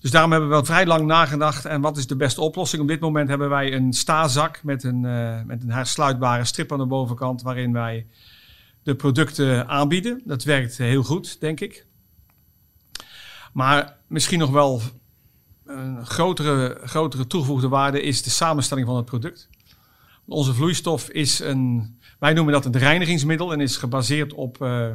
Dus 0.00 0.10
daarom 0.10 0.30
hebben 0.30 0.48
we 0.48 0.54
wel 0.54 0.64
vrij 0.64 0.86
lang 0.86 1.06
nagedacht. 1.06 1.64
En 1.64 1.80
wat 1.80 1.96
is 1.96 2.06
de 2.06 2.16
beste 2.16 2.40
oplossing? 2.40 2.82
Op 2.82 2.88
dit 2.88 3.00
moment 3.00 3.28
hebben 3.28 3.48
wij 3.48 3.72
een 3.72 3.92
stazak 3.92 4.62
met 4.62 4.84
een, 4.84 5.04
uh, 5.04 5.42
met 5.42 5.62
een 5.62 5.70
hersluitbare 5.70 6.44
strip 6.44 6.72
aan 6.72 6.78
de 6.78 6.86
bovenkant. 6.86 7.42
Waarin 7.42 7.72
wij 7.72 8.06
de 8.82 8.94
producten 8.94 9.68
aanbieden. 9.68 10.22
Dat 10.24 10.44
werkt 10.44 10.78
heel 10.78 11.02
goed, 11.02 11.40
denk 11.40 11.60
ik. 11.60 11.86
Maar 13.52 13.96
misschien 14.06 14.38
nog 14.38 14.50
wel 14.50 14.80
een 15.70 16.06
grotere, 16.06 16.80
grotere 16.84 17.26
toegevoegde 17.26 17.68
waarde 17.68 18.02
is 18.02 18.22
de 18.22 18.30
samenstelling 18.30 18.86
van 18.86 18.96
het 18.96 19.04
product. 19.04 19.48
Onze 20.26 20.54
vloeistof 20.54 21.08
is 21.08 21.40
een, 21.40 21.96
wij 22.18 22.32
noemen 22.32 22.52
dat 22.52 22.64
een 22.64 22.78
reinigingsmiddel 22.78 23.52
en 23.52 23.60
is 23.60 23.76
gebaseerd 23.76 24.32
op 24.32 24.62
uh, 24.62 24.90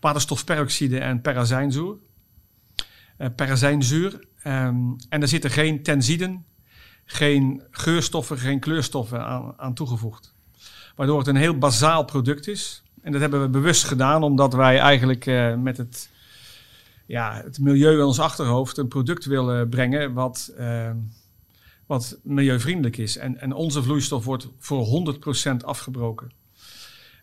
waterstofperoxide 0.00 0.98
en 0.98 1.20
perazijnzuur 1.20 1.96
uh, 3.18 3.26
perazijnzuur. 3.36 4.12
Um, 4.46 4.96
en 5.08 5.22
er 5.22 5.28
zitten 5.28 5.50
geen 5.50 5.82
tenziden, 5.82 6.44
geen 7.04 7.62
geurstoffen, 7.70 8.38
geen 8.38 8.60
kleurstoffen 8.60 9.24
aan, 9.24 9.54
aan, 9.56 9.74
toegevoegd. 9.74 10.34
Waardoor 10.96 11.18
het 11.18 11.26
een 11.26 11.36
heel 11.36 11.58
bazaal 11.58 12.04
product 12.04 12.48
is. 12.48 12.82
En 13.02 13.12
dat 13.12 13.20
hebben 13.20 13.42
we 13.42 13.48
bewust 13.48 13.84
gedaan 13.84 14.22
omdat 14.22 14.54
wij 14.54 14.78
eigenlijk 14.78 15.26
uh, 15.26 15.54
met 15.54 15.76
het, 15.76 16.08
ja, 17.06 17.40
het 17.44 17.58
milieu 17.58 17.98
in 17.98 18.04
ons 18.04 18.20
achterhoofd 18.20 18.76
een 18.76 18.88
product 18.88 19.24
willen 19.24 19.68
brengen 19.68 20.12
wat, 20.12 20.54
uh, 20.58 20.90
wat 21.86 22.18
milieuvriendelijk 22.22 22.96
is. 22.96 23.16
En, 23.16 23.40
en 23.40 23.52
onze 23.52 23.82
vloeistof 23.82 24.24
wordt 24.24 24.48
voor 24.58 25.14
100% 25.52 25.56
afgebroken. 25.64 26.32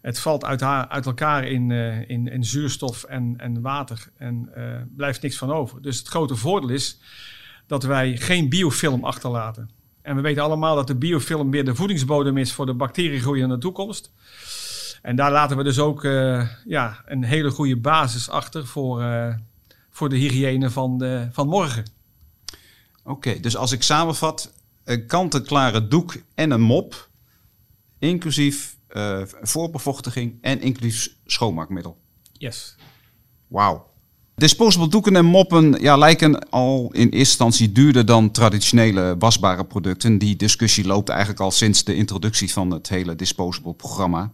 Het 0.01 0.19
valt 0.19 0.45
uit, 0.45 0.61
uit 0.63 1.05
elkaar 1.05 1.47
in, 1.47 1.69
uh, 1.69 2.09
in, 2.09 2.27
in, 2.27 2.43
zuurstof 2.43 3.03
en, 3.03 3.33
en 3.37 3.61
water 3.61 4.09
en 4.17 4.49
uh, 4.57 4.63
blijft 4.95 5.21
niks 5.21 5.37
van 5.37 5.51
over. 5.51 5.81
Dus 5.81 5.97
het 5.97 6.07
grote 6.07 6.35
voordeel 6.35 6.69
is 6.69 6.99
dat 7.67 7.83
wij 7.83 8.17
geen 8.17 8.49
biofilm 8.49 9.03
achterlaten. 9.03 9.69
En 10.01 10.15
we 10.15 10.21
weten 10.21 10.43
allemaal 10.43 10.75
dat 10.75 10.87
de 10.87 10.95
biofilm 10.95 11.51
weer 11.51 11.65
de 11.65 11.75
voedingsbodem 11.75 12.37
is 12.37 12.53
voor 12.53 12.65
de 12.65 12.73
bacteriegroei 12.73 13.41
in 13.41 13.49
de 13.49 13.57
toekomst. 13.57 14.11
En 15.01 15.15
daar 15.15 15.31
laten 15.31 15.57
we 15.57 15.63
dus 15.63 15.79
ook 15.79 16.03
uh, 16.03 16.47
ja, 16.65 17.01
een 17.05 17.23
hele 17.23 17.51
goede 17.51 17.77
basis 17.77 18.29
achter 18.29 18.67
voor, 18.67 19.03
voor 19.91 20.09
de 20.09 20.15
hygiëne 20.15 20.69
van, 20.69 20.97
de, 20.97 21.29
van 21.31 21.47
morgen. 21.47 21.85
Oké, 23.03 23.11
okay, 23.11 23.39
dus 23.39 23.55
als 23.55 23.71
ik 23.71 23.83
samenvat, 23.83 24.53
een 24.83 25.07
kant-en-klare 25.07 25.87
doek 25.87 26.15
en 26.35 26.51
een 26.51 26.61
mop, 26.61 27.09
inclusief 27.99 28.77
uh, 28.89 29.21
voorbevochtiging 29.41 30.37
en 30.41 30.61
inclusief 30.61 31.15
schoonmaakmiddel. 31.25 31.97
Yes. 32.33 32.75
Wauw. 33.47 33.89
Disposable 34.35 34.87
doeken 34.87 35.15
en 35.15 35.25
moppen 35.25 35.81
ja, 35.81 35.97
lijken 35.97 36.49
al 36.49 36.89
in 36.91 37.01
eerste 37.01 37.17
instantie 37.17 37.71
duurder 37.71 38.05
dan 38.05 38.31
traditionele 38.31 39.15
wasbare 39.19 39.65
producten. 39.65 40.17
Die 40.17 40.35
discussie 40.35 40.85
loopt 40.85 41.09
eigenlijk 41.09 41.39
al 41.39 41.51
sinds 41.51 41.83
de 41.83 41.95
introductie 41.95 42.51
van 42.51 42.71
het 42.71 42.89
hele 42.89 43.15
disposable 43.15 43.73
programma. 43.73 44.31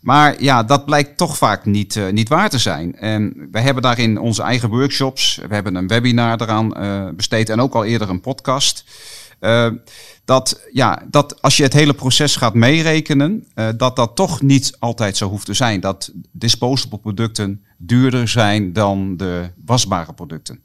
Maar 0.00 0.42
ja, 0.42 0.62
dat 0.62 0.84
blijkt 0.84 1.16
toch 1.16 1.36
vaak 1.36 1.64
niet, 1.64 1.94
uh, 1.94 2.08
niet 2.08 2.28
waar 2.28 2.50
te 2.50 2.58
zijn. 2.58 2.96
En 2.96 3.48
wij 3.50 3.62
hebben 3.62 3.82
daarin 3.82 4.18
onze 4.18 4.42
eigen 4.42 4.68
workshops. 4.68 5.40
We 5.48 5.54
hebben 5.54 5.74
een 5.74 5.88
webinar 5.88 6.40
eraan 6.40 6.82
uh, 6.82 7.08
besteed 7.16 7.48
en 7.48 7.60
ook 7.60 7.74
al 7.74 7.84
eerder 7.84 8.08
een 8.08 8.20
podcast. 8.20 8.84
Uh, 9.40 9.70
dat, 10.24 10.60
ja, 10.72 11.02
dat 11.10 11.42
als 11.42 11.56
je 11.56 11.62
het 11.62 11.72
hele 11.72 11.94
proces 11.94 12.36
gaat 12.36 12.54
meerekenen, 12.54 13.46
dat 13.76 13.96
dat 13.96 14.16
toch 14.16 14.42
niet 14.42 14.76
altijd 14.78 15.16
zo 15.16 15.28
hoeft 15.28 15.46
te 15.46 15.54
zijn. 15.54 15.80
Dat 15.80 16.12
disposable 16.32 16.98
producten 16.98 17.64
duurder 17.76 18.28
zijn 18.28 18.72
dan 18.72 19.16
de 19.16 19.50
wasbare 19.64 20.12
producten. 20.12 20.62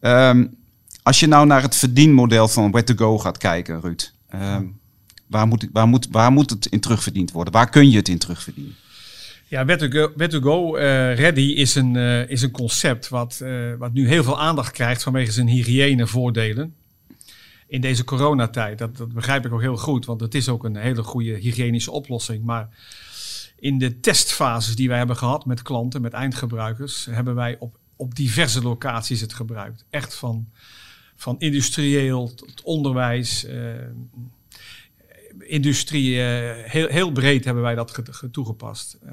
Um, 0.00 0.56
als 1.02 1.20
je 1.20 1.26
nou 1.26 1.46
naar 1.46 1.62
het 1.62 1.76
verdienmodel 1.76 2.48
van 2.48 2.70
Where 2.70 2.86
to 2.86 2.94
Go 2.94 3.18
gaat 3.18 3.38
kijken, 3.38 3.80
Ruud. 3.80 4.12
Um, 4.34 4.79
waar, 5.30 5.46
moet, 5.46 5.68
waar, 5.72 5.88
moet, 5.88 6.08
waar 6.10 6.32
moet 6.32 6.50
het 6.50 6.66
in 6.66 6.80
terugverdiend 6.80 7.32
worden? 7.32 7.52
Waar 7.52 7.70
kun 7.70 7.90
je 7.90 7.96
het 7.96 8.08
in 8.08 8.18
terugverdienen? 8.18 8.74
Ja, 9.50 9.64
Where 9.64 10.28
to 10.28 10.40
Go, 10.40 10.76
uh, 10.76 10.82
Ready 11.14 11.40
is 11.40 11.74
een, 11.74 11.94
uh, 11.94 12.30
is 12.30 12.42
een 12.42 12.50
concept 12.50 13.08
wat, 13.08 13.40
uh, 13.42 13.74
wat 13.78 13.92
nu 13.92 14.08
heel 14.08 14.24
veel 14.24 14.40
aandacht 14.40 14.72
krijgt 14.72 15.02
vanwege 15.02 15.32
zijn 15.32 15.48
hygiënevoordelen 15.48 16.74
in 17.66 17.80
deze 17.80 18.04
coronatijd. 18.04 18.78
Dat, 18.78 18.96
dat 18.96 19.12
begrijp 19.12 19.46
ik 19.46 19.52
ook 19.52 19.60
heel 19.60 19.76
goed, 19.76 20.06
want 20.06 20.20
het 20.20 20.34
is 20.34 20.48
ook 20.48 20.64
een 20.64 20.76
hele 20.76 21.02
goede 21.02 21.32
hygiënische 21.32 21.90
oplossing. 21.90 22.44
Maar 22.44 22.68
in 23.58 23.78
de 23.78 24.00
testfases 24.00 24.76
die 24.76 24.88
wij 24.88 24.98
hebben 24.98 25.16
gehad 25.16 25.46
met 25.46 25.62
klanten, 25.62 26.02
met 26.02 26.12
eindgebruikers, 26.12 27.06
hebben 27.10 27.34
wij 27.34 27.56
op, 27.58 27.78
op 27.96 28.14
diverse 28.14 28.62
locaties 28.62 29.20
het 29.20 29.32
gebruikt. 29.32 29.84
Echt 29.90 30.14
van, 30.14 30.48
van 31.16 31.38
industrieel 31.38 32.34
tot 32.34 32.62
onderwijs, 32.62 33.46
industrie, 35.42 36.14
uh, 36.14 36.22
heel, 36.54 36.86
heel 36.88 37.12
breed 37.12 37.44
hebben 37.44 37.62
wij 37.62 37.74
dat 37.74 38.02
toegepast. 38.30 38.98
Uh, 39.04 39.12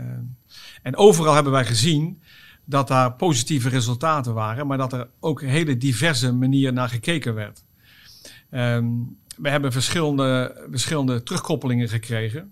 en 0.81 0.95
overal 0.95 1.33
hebben 1.33 1.51
wij 1.51 1.65
gezien 1.65 2.21
dat 2.65 2.87
daar 2.87 3.13
positieve 3.13 3.69
resultaten 3.69 4.33
waren, 4.33 4.67
maar 4.67 4.77
dat 4.77 4.93
er 4.93 5.09
ook 5.19 5.41
een 5.41 5.49
hele 5.49 5.77
diverse 5.77 6.33
manier 6.33 6.73
naar 6.73 6.89
gekeken 6.89 7.33
werd. 7.33 7.63
Um, 8.51 9.17
we 9.37 9.49
hebben 9.49 9.71
verschillende, 9.71 10.61
verschillende 10.71 11.23
terugkoppelingen 11.23 11.89
gekregen. 11.89 12.51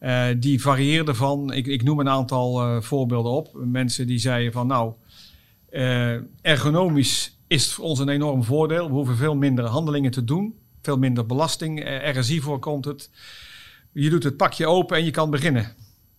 Uh, 0.00 0.26
die 0.38 0.60
varieerden 0.60 1.16
van, 1.16 1.52
ik, 1.52 1.66
ik 1.66 1.82
noem 1.82 2.00
een 2.00 2.08
aantal 2.08 2.82
voorbeelden 2.82 3.32
op. 3.32 3.50
Mensen 3.54 4.06
die 4.06 4.18
zeiden 4.18 4.52
van 4.52 4.66
nou, 4.66 4.92
ergonomisch 6.42 7.38
is 7.46 7.64
het 7.64 7.72
voor 7.72 7.84
ons 7.84 7.98
een 7.98 8.08
enorm 8.08 8.44
voordeel. 8.44 8.86
We 8.86 8.92
hoeven 8.92 9.16
veel 9.16 9.36
minder 9.36 9.64
handelingen 9.64 10.10
te 10.10 10.24
doen. 10.24 10.54
Veel 10.84 10.98
minder 10.98 11.26
belasting. 11.26 12.00
RSI 12.14 12.40
voorkomt 12.40 12.84
het. 12.84 13.10
Je 13.92 14.10
doet 14.10 14.24
het 14.24 14.36
pakje 14.36 14.66
open 14.66 14.96
en 14.96 15.04
je 15.04 15.10
kan 15.10 15.30
beginnen. 15.30 15.74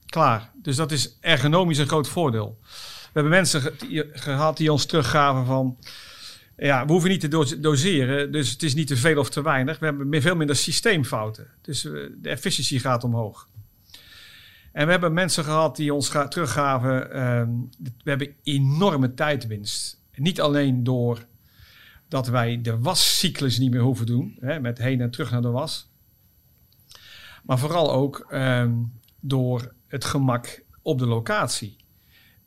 Klaar. 0.06 0.51
Dus 0.62 0.75
dat 0.75 0.91
is 0.91 1.17
ergonomisch 1.21 1.78
een 1.78 1.88
groot 1.88 2.08
voordeel. 2.08 2.58
We 2.62 3.12
hebben 3.13 3.32
mensen 3.32 3.62
ge 3.62 4.10
gehad 4.13 4.58
die 4.58 4.71
ons 4.71 4.86
teruggaven 4.86 5.45
van 5.45 5.78
ja, 6.58 6.86
we 6.86 6.91
hoeven 6.91 7.10
niet 7.10 7.19
te 7.19 7.60
doseren, 7.60 8.32
dus 8.32 8.51
het 8.51 8.63
is 8.63 8.75
niet 8.75 8.88
te 8.88 8.97
veel 8.97 9.17
of 9.17 9.30
te 9.30 9.41
weinig. 9.41 9.80
We 9.80 9.86
hebben 9.86 10.21
veel 10.21 10.36
minder 10.36 10.56
systeemfouten. 10.56 11.47
Dus 11.62 11.86
eh, 11.86 11.91
de 12.21 12.30
efficiëntie 12.30 12.80
gaat 12.80 13.04
omhoog. 13.04 13.47
En 14.71 14.86
we 14.86 14.91
hebben 14.91 15.13
mensen 15.13 15.43
gehad 15.43 15.75
die 15.75 15.93
ons 15.93 16.10
teruggaven. 16.10 17.08
Uh, 17.08 17.43
we 18.04 18.10
hebben 18.10 18.36
enorme 18.43 19.13
tijdwinst. 19.13 20.01
Niet 20.15 20.41
alleen 20.41 20.84
door 20.84 21.25
dat 22.08 22.28
wij 22.28 22.62
de 22.62 22.80
wascyclus 22.80 23.58
niet 23.58 23.72
meer 23.72 23.82
hoeven 23.82 24.06
doen, 24.06 24.38
hè, 24.39 24.60
met 24.60 24.78
heen 24.78 25.02
en 25.02 25.12
terug 25.12 25.32
naar 25.32 25.41
de 25.41 25.50
was. 25.50 25.89
Maar 27.44 27.60
vooral 27.60 27.91
ook 27.91 28.26
ehm, 28.30 28.74
door 29.20 29.74
het 29.88 30.06
gemak 30.06 30.63
op 30.82 31.00
de 31.00 31.06
locatie. 31.06 31.76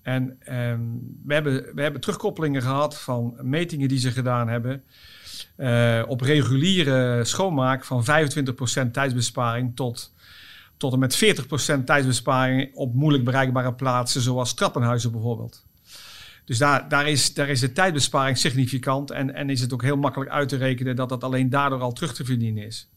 En 0.02 0.36
ehm, 0.40 0.80
we, 1.24 1.34
hebben, 1.34 1.74
we 1.74 1.82
hebben 1.82 2.00
terugkoppelingen 2.00 2.62
gehad 2.62 3.00
van 3.00 3.36
metingen 3.42 3.88
die 3.88 3.98
ze 3.98 4.10
gedaan 4.10 4.48
hebben. 4.48 4.82
Uh, 5.56 6.02
op 6.06 6.20
reguliere 6.20 7.24
schoonmaak 7.24 7.84
van 7.84 8.04
25% 8.86 8.90
tijdsbesparing 8.92 9.76
tot, 9.76 10.14
tot 10.76 10.92
en 10.92 10.98
met 10.98 11.24
40% 11.80 11.84
tijdsbesparing 11.84 12.74
op 12.74 12.94
moeilijk 12.94 13.24
bereikbare 13.24 13.74
plaatsen, 13.74 14.20
zoals 14.20 14.54
trappenhuizen 14.54 15.12
bijvoorbeeld. 15.12 15.66
Dus 16.48 16.58
daar, 16.58 16.88
daar, 16.88 17.08
is, 17.08 17.32
is 17.32 17.60
de 17.60 17.72
tijdbesparing 17.72 18.38
significant 18.38 19.10
en, 19.10 19.34
en 19.34 19.50
is 19.50 19.60
het 19.60 19.72
ook 19.72 19.82
heel 19.82 19.96
makkelijk 19.96 20.30
uit 20.30 20.48
te 20.48 20.56
rekenen 20.56 20.96
dat 20.96 21.08
dat 21.08 21.24
alleen 21.24 21.50
daardoor 21.50 21.80
al 21.80 21.92
terug 21.92 22.14
te 22.14 22.24
verdienen 22.24 22.66
is. 22.66 22.88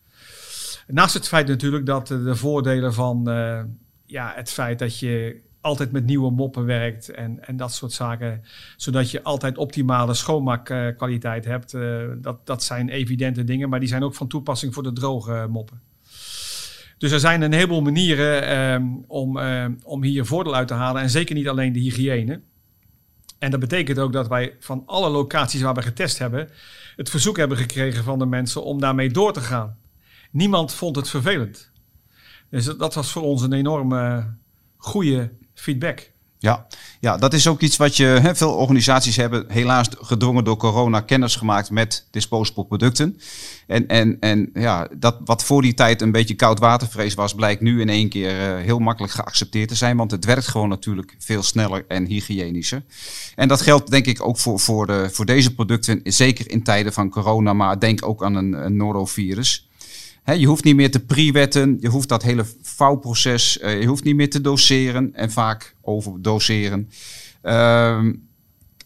Naast 0.88 1.14
het 1.14 1.28
feit 1.28 1.48
natuurlijk 1.48 1.86
dat 1.86 2.08
de 2.08 2.36
voordelen 2.36 2.94
van 2.94 3.30
uh, 3.30 3.62
ja, 4.06 4.34
het 4.36 4.52
feit 4.52 4.80
dat 4.80 5.00
je 5.00 5.42
altijd 5.62 5.92
met 5.92 6.06
nieuwe 6.06 6.32
moppen 6.32 6.66
werkt 6.66 7.10
en, 7.10 7.48
en 7.48 7.58
dat 7.58 7.74
soort 7.74 7.92
zaken. 7.92 8.44
Zodat 8.78 9.12
je 9.12 9.24
altijd 9.24 9.58
optimale 9.58 10.14
schoonmaakkwaliteit 10.14 11.46
hebt. 11.46 11.74
Uh, 11.74 12.04
dat, 12.18 12.46
dat 12.46 12.64
zijn 12.64 12.90
evidente 12.90 13.44
dingen, 13.44 13.70
maar 13.70 13.80
die 13.80 13.90
zijn 13.90 14.04
ook 14.04 14.16
van 14.16 14.28
toepassing 14.28 14.74
voor 14.74 14.84
de 14.84 14.94
droge 14.94 15.48
moppen. 15.50 15.82
Dus 16.98 17.12
er 17.12 17.20
zijn 17.20 17.42
een 17.42 17.54
heleboel 17.54 17.82
manieren 17.82 18.60
um, 18.60 19.04
om, 19.08 19.38
uh, 19.38 19.66
om 19.84 20.04
hier 20.04 20.26
voordeel 20.26 20.56
uit 20.56 20.68
te 20.68 20.74
halen. 20.74 21.02
En 21.02 21.10
zeker 21.10 21.36
niet 21.36 21.48
alleen 21.48 21.74
de 21.74 21.80
hygiëne. 21.80 22.42
En 23.42 23.52
dat 23.52 23.60
betekent 23.60 24.00
ook 24.00 24.14
dat 24.14 24.28
wij 24.28 24.56
van 24.60 24.84
alle 24.86 25.10
locaties 25.10 25.62
waar 25.62 25.74
we 25.74 25.82
getest 25.82 26.18
hebben, 26.18 26.50
het 26.96 27.10
verzoek 27.10 27.38
hebben 27.38 27.58
gekregen 27.58 28.04
van 28.04 28.20
de 28.20 28.26
mensen 28.26 28.64
om 28.64 28.80
daarmee 28.80 29.10
door 29.10 29.34
te 29.34 29.42
gaan. 29.42 29.78
Niemand 30.32 30.74
vond 30.74 30.96
het 30.96 31.10
vervelend. 31.10 31.72
Dus 32.50 32.66
dat 32.66 32.94
was 32.94 33.12
voor 33.12 33.22
ons 33.22 33.42
een 33.42 33.54
enorme 33.54 34.34
goede 34.78 35.32
feedback. 35.54 36.12
Ja, 36.42 36.68
ja, 37.00 37.18
dat 37.18 37.34
is 37.34 37.48
ook 37.48 37.62
iets 37.62 37.78
wat 37.78 37.98
je. 37.98 38.32
Veel 38.34 38.54
organisaties 38.54 39.16
hebben 39.16 39.46
helaas 39.48 39.88
gedwongen 39.98 40.44
door 40.44 40.58
corona 40.58 41.00
kennis 41.00 41.36
gemaakt 41.36 41.70
met 41.70 42.08
disposable 42.12 42.66
producten. 42.66 43.20
En, 43.68 43.88
en, 43.88 44.18
en 44.20 44.50
ja, 44.54 44.88
dat 44.98 45.18
wat 45.26 45.44
voor 45.44 45.62
die 45.62 45.74
tijd 45.74 46.02
een 46.02 46.12
beetje 46.12 46.36
koud 46.36 46.60
watervrees 46.60 47.14
was, 47.14 47.36
blijkt 47.36 47.62
nu 47.62 47.82
in 47.82 47.90
één 47.90 48.10
keer 48.10 48.58
uh, 48.58 48.64
heel 48.64 48.80
makkelijk 48.80 49.14
geaccepteerd 49.14 49.70
te 49.70 49.76
zijn. 49.76 49.98
Want 49.98 50.12
het 50.12 50.26
werkt 50.26 50.48
gewoon 50.48 50.70
natuurlijk 50.70 51.16
veel 51.20 51.44
sneller 51.44 51.86
en 51.88 52.06
hygiënischer. 52.06 52.84
En 53.36 53.48
dat 53.48 53.62
geldt 53.62 53.92
denk 53.92 54.06
ik 54.06 54.26
ook 54.26 54.40
voor, 54.40 54.60
voor, 54.60 54.88
de, 54.88 55.10
voor 55.12 55.26
deze 55.26 55.54
producten, 55.54 56.02
zeker 56.04 56.52
in 56.52 56.64
tijden 56.64 56.94
van 56.94 57.10
corona, 57.10 57.54
maar 57.54 57.80
denk 57.80 58.06
ook 58.06 58.24
aan 58.24 58.36
een 58.36 58.78
norovirus 58.78 59.70
je 60.26 60.46
hoeft 60.46 60.64
niet 60.64 60.76
meer 60.76 60.92
te 60.92 61.00
pre-wetten, 61.00 61.78
je 61.80 61.88
hoeft 61.88 62.10
dat 62.10 62.24
hele 62.24 62.46
vouwproces, 62.62 63.58
uh, 63.62 63.80
je 63.80 63.86
hoeft 63.86 64.04
niet 64.04 64.16
meer 64.16 64.30
te 64.30 64.42
doseren 64.42 65.16
en 65.16 65.32
vaak 65.32 65.76
overdoseren. 65.82 66.90
Uh, 67.44 68.06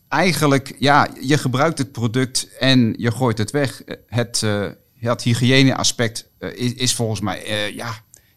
eigenlijk, 0.07 0.75
ja, 0.79 1.07
je 1.21 1.37
gebruikt 1.37 1.77
het 1.77 1.91
product 1.91 2.57
en 2.59 2.93
je 2.97 3.11
gooit 3.11 3.37
het 3.37 3.51
weg. 3.51 3.81
Het, 4.07 4.41
uh, 4.45 4.67
het 4.99 5.21
hygiëneaspect 5.21 6.29
uh, 6.39 6.49
is, 6.55 6.73
is, 6.73 6.93
volgens 6.93 7.19
mij, 7.19 7.71
ja, 7.75 7.93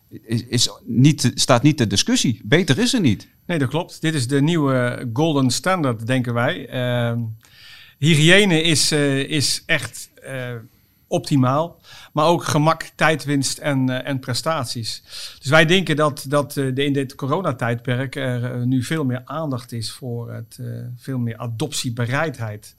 is, 0.09 0.45
is 0.47 0.71
niet, 0.85 1.33
staat 1.35 1.63
niet 1.63 1.77
ter 1.77 1.89
discussie. 1.89 2.41
Beter 2.45 2.79
is 2.79 2.95
er 2.95 3.01
niet. 3.01 3.29
Nee, 3.47 3.59
dat 3.59 3.69
klopt. 3.69 4.01
Dit 4.01 4.15
is 4.15 4.29
de 4.29 4.43
nieuwe 4.43 5.09
golden 5.13 5.51
standard, 5.51 6.07
denken 6.07 6.35
wij. 6.35 6.69
Ehm, 6.69 7.21
hygiëne 7.99 8.63
is, 8.63 8.93
is 9.29 9.63
echt 9.67 10.11
optimaal. 11.07 11.81
Maar 12.19 12.27
ook 12.27 12.45
gemak, 12.45 12.91
tijdwinst 12.95 13.59
en, 13.59 13.91
uh, 13.91 14.07
en 14.07 14.19
prestaties. 14.19 15.03
Dus 15.39 15.51
wij 15.51 15.65
denken 15.65 15.97
dat, 15.97 16.25
dat 16.29 16.57
uh, 16.57 16.75
de, 16.75 16.85
in 16.85 16.93
dit 16.93 17.15
coronatijdperk 17.15 18.17
er 18.17 18.57
uh, 18.57 18.63
nu 18.63 18.83
veel 18.83 19.05
meer 19.05 19.23
aandacht 19.25 19.73
is 19.73 19.91
voor 19.91 20.33
het, 20.33 20.61
veel 20.97 21.19
meer 21.19 21.37
adoptiebereidheid. 21.37 22.77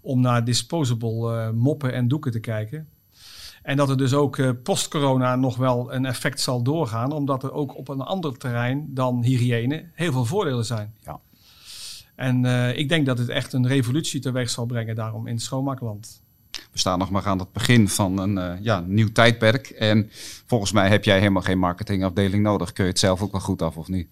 Om 0.00 0.20
naar 0.20 0.44
disposable 0.44 1.52
moppen 1.52 1.92
en 1.92 2.08
doeken 2.08 2.32
te 2.32 2.40
kijken. 2.40 2.88
En 3.62 3.76
dat 3.76 3.90
er 3.90 3.96
dus 3.96 4.12
ook 4.12 4.62
post-corona 4.62 5.36
nog 5.36 5.56
wel 5.56 5.92
een 5.92 6.04
effect 6.04 6.40
zal 6.40 6.62
doorgaan. 6.62 7.12
Omdat 7.12 7.42
er 7.42 7.52
ook 7.52 7.76
op 7.76 7.88
een 7.88 8.00
ander 8.00 8.38
terrein 8.38 8.86
dan 8.94 9.22
hygiëne 9.22 9.84
heel 9.94 10.12
veel 10.12 10.24
voordelen 10.24 10.64
zijn. 10.64 10.94
Ja. 11.00 11.20
En 12.14 12.44
ik 12.76 12.88
denk 12.88 13.06
dat 13.06 13.18
het 13.18 13.28
echt 13.28 13.52
een 13.52 13.66
revolutie 13.66 14.20
teweeg 14.20 14.50
zal 14.50 14.66
brengen 14.66 14.94
daarom 14.94 15.26
in 15.26 15.34
het 15.34 15.42
schoonmaakland. 15.42 16.26
We 16.72 16.78
staan 16.78 16.98
nog 16.98 17.10
maar 17.10 17.26
aan 17.26 17.38
het 17.38 17.52
begin 17.52 17.88
van 17.88 18.18
een 18.18 18.36
uh, 18.36 18.52
ja, 18.60 18.80
nieuw 18.86 19.12
tijdperk. 19.12 19.68
En 19.68 20.10
volgens 20.46 20.72
mij 20.72 20.88
heb 20.88 21.04
jij 21.04 21.18
helemaal 21.18 21.42
geen 21.42 21.58
marketingafdeling 21.58 22.42
nodig. 22.42 22.72
Kun 22.72 22.84
je 22.84 22.90
het 22.90 22.98
zelf 22.98 23.22
ook 23.22 23.32
wel 23.32 23.40
goed 23.40 23.62
af 23.62 23.76
of 23.76 23.88
niet? 23.88 24.08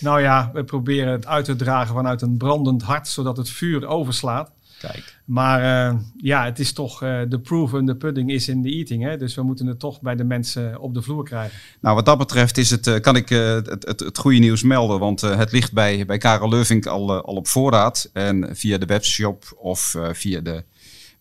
Nou 0.00 0.20
ja, 0.20 0.50
we 0.52 0.64
proberen 0.64 1.12
het 1.12 1.26
uit 1.26 1.44
te 1.44 1.56
dragen 1.56 1.94
vanuit 1.94 2.22
een 2.22 2.36
brandend 2.36 2.82
hart, 2.82 3.08
zodat 3.08 3.36
het 3.36 3.50
vuur 3.50 3.86
overslaat. 3.86 4.50
Kijk. 4.78 5.16
Maar 5.24 5.92
uh, 5.92 5.98
ja, 6.16 6.44
het 6.44 6.58
is 6.58 6.72
toch 6.72 7.02
uh, 7.02 7.20
de 7.28 7.40
proof 7.40 7.72
in 7.72 7.86
the 7.86 7.94
pudding 7.94 8.30
is 8.30 8.48
in 8.48 8.62
the 8.62 8.68
eating. 8.68 9.02
Hè? 9.02 9.16
Dus 9.16 9.34
we 9.34 9.42
moeten 9.42 9.66
het 9.66 9.78
toch 9.78 10.00
bij 10.00 10.16
de 10.16 10.24
mensen 10.24 10.78
op 10.78 10.94
de 10.94 11.02
vloer 11.02 11.24
krijgen. 11.24 11.58
Nou, 11.80 11.94
wat 11.94 12.04
dat 12.04 12.18
betreft 12.18 12.58
is 12.58 12.70
het, 12.70 12.86
uh, 12.86 13.00
kan 13.00 13.16
ik 13.16 13.28
het, 13.28 13.66
het, 13.66 14.00
het, 14.00 14.18
goede 14.18 14.38
nieuws 14.38 14.62
melden. 14.62 14.98
Want 14.98 15.20
het 15.20 15.52
ligt 15.52 15.72
bij, 15.72 16.06
bij 16.06 16.18
Karel 16.18 16.48
Leuvink 16.48 16.86
al, 16.86 17.22
al 17.22 17.34
op 17.34 17.48
voorraad. 17.48 18.10
En 18.12 18.56
via 18.56 18.78
de 18.78 18.86
webshop 18.86 19.56
of 19.56 19.94
via 20.12 20.40
de 20.40 20.64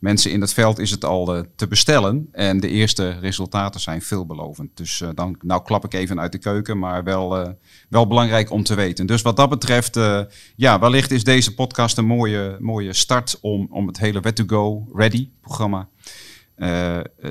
mensen 0.01 0.31
in 0.31 0.41
het 0.41 0.53
veld 0.53 0.79
is 0.79 0.91
het 0.91 1.05
al 1.05 1.37
uh, 1.37 1.43
te 1.55 1.67
bestellen. 1.67 2.27
En 2.31 2.59
de 2.59 2.67
eerste 2.67 3.09
resultaten 3.09 3.79
zijn 3.79 4.01
veelbelovend. 4.01 4.77
Dus 4.77 4.99
uh, 4.99 5.09
dan 5.15 5.37
nou 5.41 5.63
klap 5.63 5.85
ik 5.85 5.93
even 5.93 6.19
uit 6.19 6.31
de 6.31 6.37
keuken, 6.37 6.79
maar 6.79 7.03
wel, 7.03 7.41
uh, 7.41 7.49
wel 7.89 8.07
belangrijk 8.07 8.51
om 8.51 8.63
te 8.63 8.75
weten. 8.75 9.05
Dus 9.05 9.21
wat 9.21 9.35
dat 9.35 9.49
betreft, 9.49 9.99
ja, 10.55 10.79
wellicht 10.79 11.11
is 11.11 11.23
deze 11.23 11.53
podcast 11.53 11.97
een 11.97 12.05
mooie, 12.05 12.57
mooie 12.59 12.93
start 12.93 13.37
om, 13.41 13.67
om 13.69 13.87
het 13.87 13.99
hele 13.99 14.19
Wet 14.19 14.35
to 14.35 14.43
Go 14.47 14.87
Ready 14.93 15.29
programma 15.41 15.89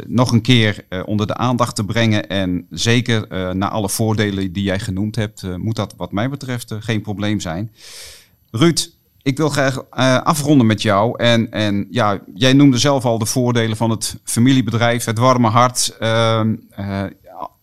nog 0.07 0.33
een 0.33 0.43
keer 0.43 0.85
onder 1.05 1.27
de 1.27 1.35
aandacht 1.35 1.77
te 1.77 1.85
brengen. 1.85 2.29
En 2.29 2.67
zeker 2.71 3.27
na 3.57 3.69
alle 3.69 3.89
voordelen 3.89 4.53
die 4.53 4.63
jij 4.63 4.79
genoemd 4.79 5.17
hebt, 5.17 5.57
moet 5.57 5.77
dat 5.77 5.95
wat 5.97 6.13
mij 6.13 6.29
betreft 6.29 6.75
geen 6.79 7.03
probleem 7.03 7.41
zijn. 7.41 7.73
Ruud, 8.51 8.91
ik 9.23 9.37
wil 9.37 9.49
graag 9.49 9.77
uh, 9.77 10.23
afronden 10.23 10.67
met 10.67 10.83
jou. 10.83 11.19
En, 11.19 11.51
en 11.51 11.87
ja, 11.91 12.21
jij 12.35 12.53
noemde 12.53 12.79
zelf 12.79 13.05
al 13.05 13.19
de 13.19 13.27
voordelen 13.27 13.77
van 13.77 13.91
het 13.91 14.21
familiebedrijf, 14.25 15.05
het 15.05 15.19
warme 15.19 15.49
hart. 15.49 15.97
Uh, 16.01 16.41
uh, 16.79 17.05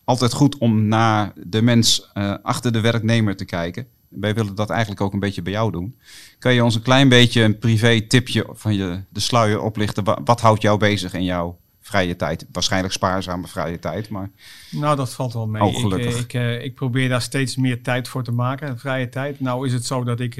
altijd 0.08 0.32
goed 0.32 0.58
om 0.58 0.88
naar 0.88 1.32
de 1.34 1.62
mens 1.62 2.10
eh, 2.14 2.34
achter 2.42 2.72
de 2.72 2.80
werknemer 2.80 3.36
te 3.36 3.44
kijken. 3.44 3.86
Wij 4.08 4.34
willen 4.34 4.54
dat 4.54 4.70
eigenlijk 4.70 5.00
ook 5.00 5.12
een 5.12 5.18
beetje 5.18 5.42
bij 5.42 5.52
jou 5.52 5.70
doen. 5.70 5.98
Kan 6.38 6.54
je 6.54 6.64
ons 6.64 6.74
een 6.74 6.82
klein 6.82 7.08
beetje 7.08 7.42
een 7.42 7.58
privé 7.58 8.00
tipje 8.00 8.46
van 8.50 8.74
je, 8.74 9.00
de 9.08 9.20
sluier 9.20 9.60
oplichten? 9.60 10.04
Wat, 10.04 10.20
wat 10.24 10.40
houdt 10.40 10.62
jou 10.62 10.78
bezig 10.78 11.14
in 11.14 11.24
jouw 11.24 11.58
vrije 11.80 12.16
tijd? 12.16 12.46
Waarschijnlijk 12.52 12.92
spaarzame 12.92 13.46
vrije 13.46 13.78
tijd, 13.78 14.08
maar... 14.08 14.30
Nou, 14.70 14.96
dat 14.96 15.14
valt 15.14 15.32
wel 15.32 15.46
mee. 15.46 15.62
Oh, 15.62 15.98
ik, 15.98 16.32
ik, 16.62 16.74
probeer 16.74 17.08
daar 17.08 17.22
steeds 17.22 17.56
meer 17.56 17.82
tijd 17.82 18.08
voor 18.08 18.24
te 18.24 18.32
maken, 18.32 18.78
vrije 18.78 19.08
tijd. 19.08 19.40
Nou 19.40 19.66
is 19.66 19.72
het 19.72 19.86
zo 19.86 20.04
dat 20.04 20.20
ik 20.20 20.36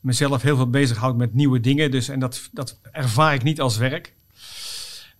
mezelf 0.00 0.42
heel 0.42 0.56
veel 0.56 0.70
bezighoud 0.70 1.16
met 1.16 1.34
nieuwe 1.34 1.60
dingen. 1.60 1.90
Dus, 1.90 2.08
en 2.08 2.20
dat, 2.20 2.48
dat 2.52 2.80
ervaar 2.92 3.34
ik 3.34 3.42
niet 3.42 3.60
als 3.60 3.76
werk. 3.76 4.14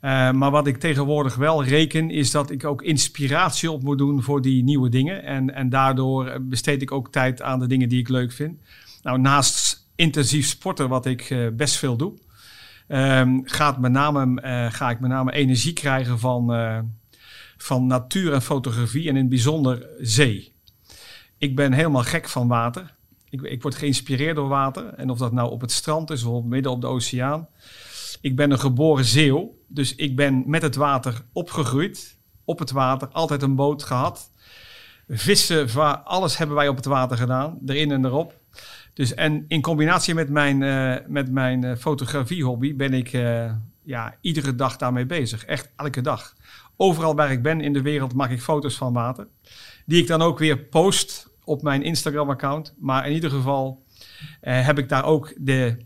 Uh, 0.01 0.31
maar 0.33 0.51
wat 0.51 0.67
ik 0.67 0.77
tegenwoordig 0.77 1.35
wel 1.35 1.65
reken, 1.65 2.11
is 2.11 2.31
dat 2.31 2.51
ik 2.51 2.65
ook 2.65 2.83
inspiratie 2.83 3.71
op 3.71 3.83
moet 3.83 3.99
doen 3.99 4.23
voor 4.23 4.43
die 4.43 4.63
nieuwe 4.65 4.89
dingen. 4.89 5.25
En, 5.25 5.55
en 5.55 5.69
daardoor 5.69 6.39
besteed 6.41 6.83
ik 6.83 6.93
ook 6.93 7.13
tijd 7.13 7.43
aan 7.43 7.59
de 7.59 7.67
dingen 7.67 7.89
die 7.89 7.99
ik 7.99 8.09
leuk 8.09 8.33
vind. 8.33 8.59
Nou, 9.03 9.21
naast 9.21 9.87
intensief 9.95 10.47
sporten, 10.47 10.89
wat 10.89 11.07
ik 11.07 11.31
uh, 11.31 11.49
best 11.53 11.77
veel 11.77 11.97
doe, 11.97 12.13
um, 12.89 13.41
gaat 13.45 13.79
met 13.79 13.93
name, 13.93 14.41
ga 14.73 14.91
ik 14.91 15.01
met 15.01 15.11
name 15.11 15.33
energie 15.33 15.73
krijgen 15.73 16.19
van, 16.19 16.53
van 17.57 17.87
natuur 17.87 18.33
en 18.33 18.43
fotografie 18.43 19.09
en 19.09 19.15
in 19.15 19.21
het 19.21 19.29
bijzonder 19.29 19.87
zee. 20.01 20.53
Ik 21.39 21.57
ben 21.57 21.73
helemaal 21.73 22.03
gek 22.03 22.29
van 22.29 22.49
water. 22.49 22.97
Ik, 23.31 23.41
ik 23.43 23.63
word 23.63 23.75
geïnspireerd 23.75 24.37
door 24.37 24.49
water. 24.49 24.85
En 24.95 25.11
of 25.11 25.19
dat 25.19 25.33
nou 25.33 25.51
op 25.51 25.61
het 25.61 25.73
strand 25.73 26.11
is 26.11 26.25
of 26.25 26.45
midden 26.45 26.73
op 26.73 26.81
de 26.81 26.87
oceaan. 26.87 27.49
Ik 28.21 28.37
ben 28.37 28.51
een 28.51 28.59
geboren 28.59 29.05
zeeuw. 29.05 29.57
Dus 29.67 29.95
ik 29.95 30.17
ben 30.17 30.43
met 30.47 30.63
het 30.63 30.77
water 30.77 31.25
opgegroeid. 31.33 32.19
Op 32.45 32.59
het 32.59 32.71
water, 32.71 33.09
altijd 33.09 33.43
een 33.43 33.55
boot 33.55 33.83
gehad. 33.83 34.33
Vissen, 35.09 36.05
alles 36.05 36.37
hebben 36.37 36.57
wij 36.57 36.69
op 36.69 36.77
het 36.77 36.85
water 36.85 37.17
gedaan. 37.17 37.59
Erin 37.67 37.91
en 37.91 38.05
erop. 38.05 38.41
Dus 38.95 39.15
en 39.15 39.45
in 39.49 39.63
combinatie 39.63 40.15
met 40.15 40.29
mijn, 40.29 40.61
uh, 40.61 40.97
met 41.07 41.31
mijn 41.31 41.63
uh, 41.63 41.77
fotografie-hobby 41.77 42.77
ben 42.77 42.95
ik 42.95 43.13
uh, 43.13 43.53
ja, 43.83 44.15
iedere 44.21 44.55
dag 44.55 44.77
daarmee 44.77 45.07
bezig. 45.07 45.45
Echt 45.45 45.71
elke 45.77 46.01
dag. 46.01 46.35
Overal 46.77 47.15
waar 47.15 47.33
ik 47.33 47.43
ben 47.43 47.61
in 47.61 47.73
de 47.73 47.83
wereld 47.83 48.15
maak 48.15 48.31
ik 48.31 48.43
foto's 48.43 48.77
van 48.77 48.93
water. 48.93 49.27
Die 49.87 50.01
ik 50.01 50.07
dan 50.07 50.23
ook 50.23 50.39
weer 50.39 50.59
post 50.59 51.31
op 51.49 51.63
mijn 51.63 51.83
Instagram-account. 51.83 52.75
Maar 52.79 53.07
in 53.07 53.15
ieder 53.15 53.31
geval 53.31 53.83
uh, 54.43 54.67
heb 54.67 54.79
ik 54.79 54.89
daar 54.89 55.05
ook 55.05 55.35
de, 55.37 55.77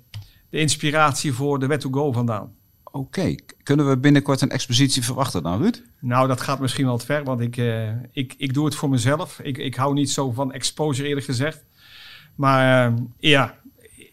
de 0.50 0.58
inspiratie 0.58 1.32
voor 1.32 1.58
de 1.58 1.66
Wet 1.66 1.80
to 1.80 1.90
Go 1.90 2.12
vandaan. 2.12 2.52
Oké, 2.84 3.34
kunnen 3.62 3.88
we 3.88 3.98
binnenkort 3.98 4.40
een 4.40 4.50
expositie 4.50 5.04
verwachten 5.04 5.42
dan, 5.42 5.62
Ruud? 5.62 5.82
Nou, 5.98 6.28
dat 6.28 6.40
gaat 6.40 6.60
misschien 6.60 6.84
wel 6.84 6.98
te 6.98 7.04
ver, 7.04 7.24
want 7.24 7.40
ik, 7.40 7.56
uh, 7.56 7.88
ik, 8.12 8.34
ik 8.36 8.54
doe 8.54 8.64
het 8.64 8.74
voor 8.74 8.88
mezelf. 8.88 9.40
Ik, 9.40 9.58
ik 9.58 9.74
hou 9.74 9.94
niet 9.94 10.10
zo 10.10 10.30
van 10.30 10.52
exposure, 10.52 11.08
eerlijk 11.08 11.26
gezegd. 11.26 11.64
Maar 12.34 12.90
uh, 12.90 12.98
ja, 13.18 13.54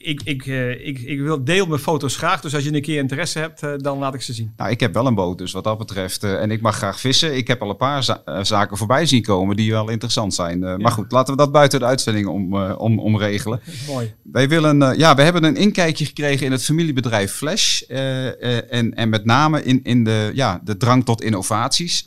ik, 0.01 0.21
ik, 0.23 0.45
uh, 0.45 0.87
ik, 0.87 0.99
ik 0.99 1.19
wil 1.19 1.43
deel 1.43 1.65
mijn 1.65 1.79
foto's 1.79 2.15
graag. 2.15 2.41
Dus 2.41 2.55
als 2.55 2.63
je 2.63 2.73
een 2.73 2.81
keer 2.81 2.97
interesse 2.97 3.39
hebt, 3.39 3.63
uh, 3.63 3.71
dan 3.77 3.97
laat 3.97 4.13
ik 4.13 4.21
ze 4.21 4.33
zien. 4.33 4.53
Nou, 4.57 4.71
ik 4.71 4.79
heb 4.79 4.93
wel 4.93 5.05
een 5.05 5.15
boot, 5.15 5.37
dus 5.37 5.51
wat 5.51 5.63
dat 5.63 5.77
betreft. 5.77 6.23
Uh, 6.23 6.41
en 6.41 6.51
ik 6.51 6.61
mag 6.61 6.75
graag 6.75 6.99
vissen. 6.99 7.37
Ik 7.37 7.47
heb 7.47 7.61
al 7.61 7.69
een 7.69 7.77
paar 7.77 8.03
za 8.03 8.23
zaken 8.41 8.77
voorbij 8.77 9.05
zien 9.05 9.21
komen 9.21 9.55
die 9.55 9.71
wel 9.71 9.89
interessant 9.89 10.33
zijn. 10.33 10.59
Ja. 10.59 10.77
Maar 10.77 10.91
goed, 10.91 11.11
laten 11.11 11.33
we 11.33 11.39
dat 11.39 11.51
buiten 11.51 11.79
de 11.79 11.85
uitzending 11.85 12.27
om, 12.27 12.55
om, 12.63 12.99
om 12.99 13.17
regelen. 13.17 13.61
Mooi. 13.87 14.13
Wij 14.23 14.49
willen, 14.49 14.97
ja, 14.97 15.15
we 15.15 15.21
hebben 15.21 15.43
een 15.43 15.55
inkijkje 15.55 16.05
gekregen 16.05 16.45
in 16.45 16.51
het 16.51 16.63
familiebedrijf 16.63 17.31
Flash. 17.31 17.81
en, 17.81 18.93
en 18.93 19.09
met 19.09 19.25
name 19.25 19.63
in, 19.63 19.79
in 19.83 20.03
de, 20.03 20.31
ja, 20.33 20.61
de 20.63 20.77
drang 20.77 21.05
tot 21.05 21.21
innovaties. 21.21 22.05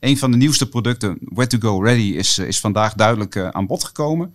een 0.00 0.18
van 0.18 0.30
de 0.30 0.36
nieuwste 0.36 0.68
producten, 0.68 1.18
Where 1.20 1.48
to 1.48 1.58
Go 1.58 1.82
Ready, 1.82 2.16
is, 2.16 2.38
is 2.38 2.60
vandaag 2.60 2.94
duidelijk 2.94 3.36
aan 3.36 3.66
bod 3.66 3.84
gekomen. 3.84 4.34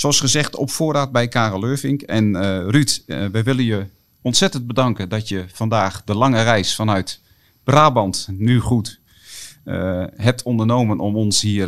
Zoals 0.00 0.20
gezegd, 0.20 0.56
op 0.56 0.70
voorraad 0.70 1.12
bij 1.12 1.28
Karel 1.28 1.60
Leurvink. 1.60 2.02
En 2.02 2.34
uh, 2.34 2.68
Ruud, 2.68 3.02
uh, 3.06 3.26
wij 3.26 3.44
willen 3.44 3.64
je 3.64 3.86
ontzettend 4.22 4.66
bedanken 4.66 5.08
dat 5.08 5.28
je 5.28 5.44
vandaag 5.52 6.04
de 6.04 6.14
lange 6.14 6.42
reis 6.42 6.74
vanuit 6.74 7.20
Brabant, 7.64 8.28
nu 8.30 8.60
goed, 8.60 9.00
uh, 9.64 10.04
hebt 10.16 10.42
ondernomen 10.42 10.98
om 10.98 11.16
ons 11.16 11.40
hier 11.40 11.66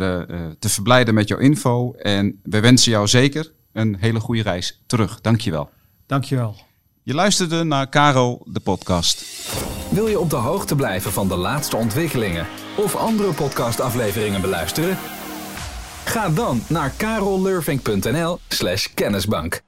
te 0.59 0.69
verblijden 0.69 1.13
met 1.13 1.27
jouw 1.27 1.37
info. 1.37 1.93
En 1.93 2.39
we 2.43 2.59
wensen 2.59 2.91
jou 2.91 3.07
zeker 3.07 3.51
een 3.73 3.95
hele 3.99 4.19
goede 4.19 4.41
reis 4.41 4.81
terug. 4.85 5.21
Dankjewel. 5.21 5.69
Dankjewel. 6.05 6.55
Je 7.03 7.13
luisterde 7.13 7.63
naar 7.63 7.89
Caro, 7.89 8.41
de 8.45 8.59
podcast. 8.59 9.25
Wil 9.89 10.07
je 10.07 10.19
op 10.19 10.29
de 10.29 10.35
hoogte 10.35 10.75
blijven 10.75 11.11
van 11.11 11.27
de 11.27 11.37
laatste 11.37 11.75
ontwikkelingen 11.75 12.47
of 12.77 12.95
andere 12.95 13.33
podcastafleveringen 13.33 14.41
beluisteren? 14.41 14.97
Ga 16.05 16.29
dan 16.29 16.63
naar 16.67 16.91
karollurving.nl 16.97 18.39
slash 18.47 18.87
kennisbank. 18.93 19.61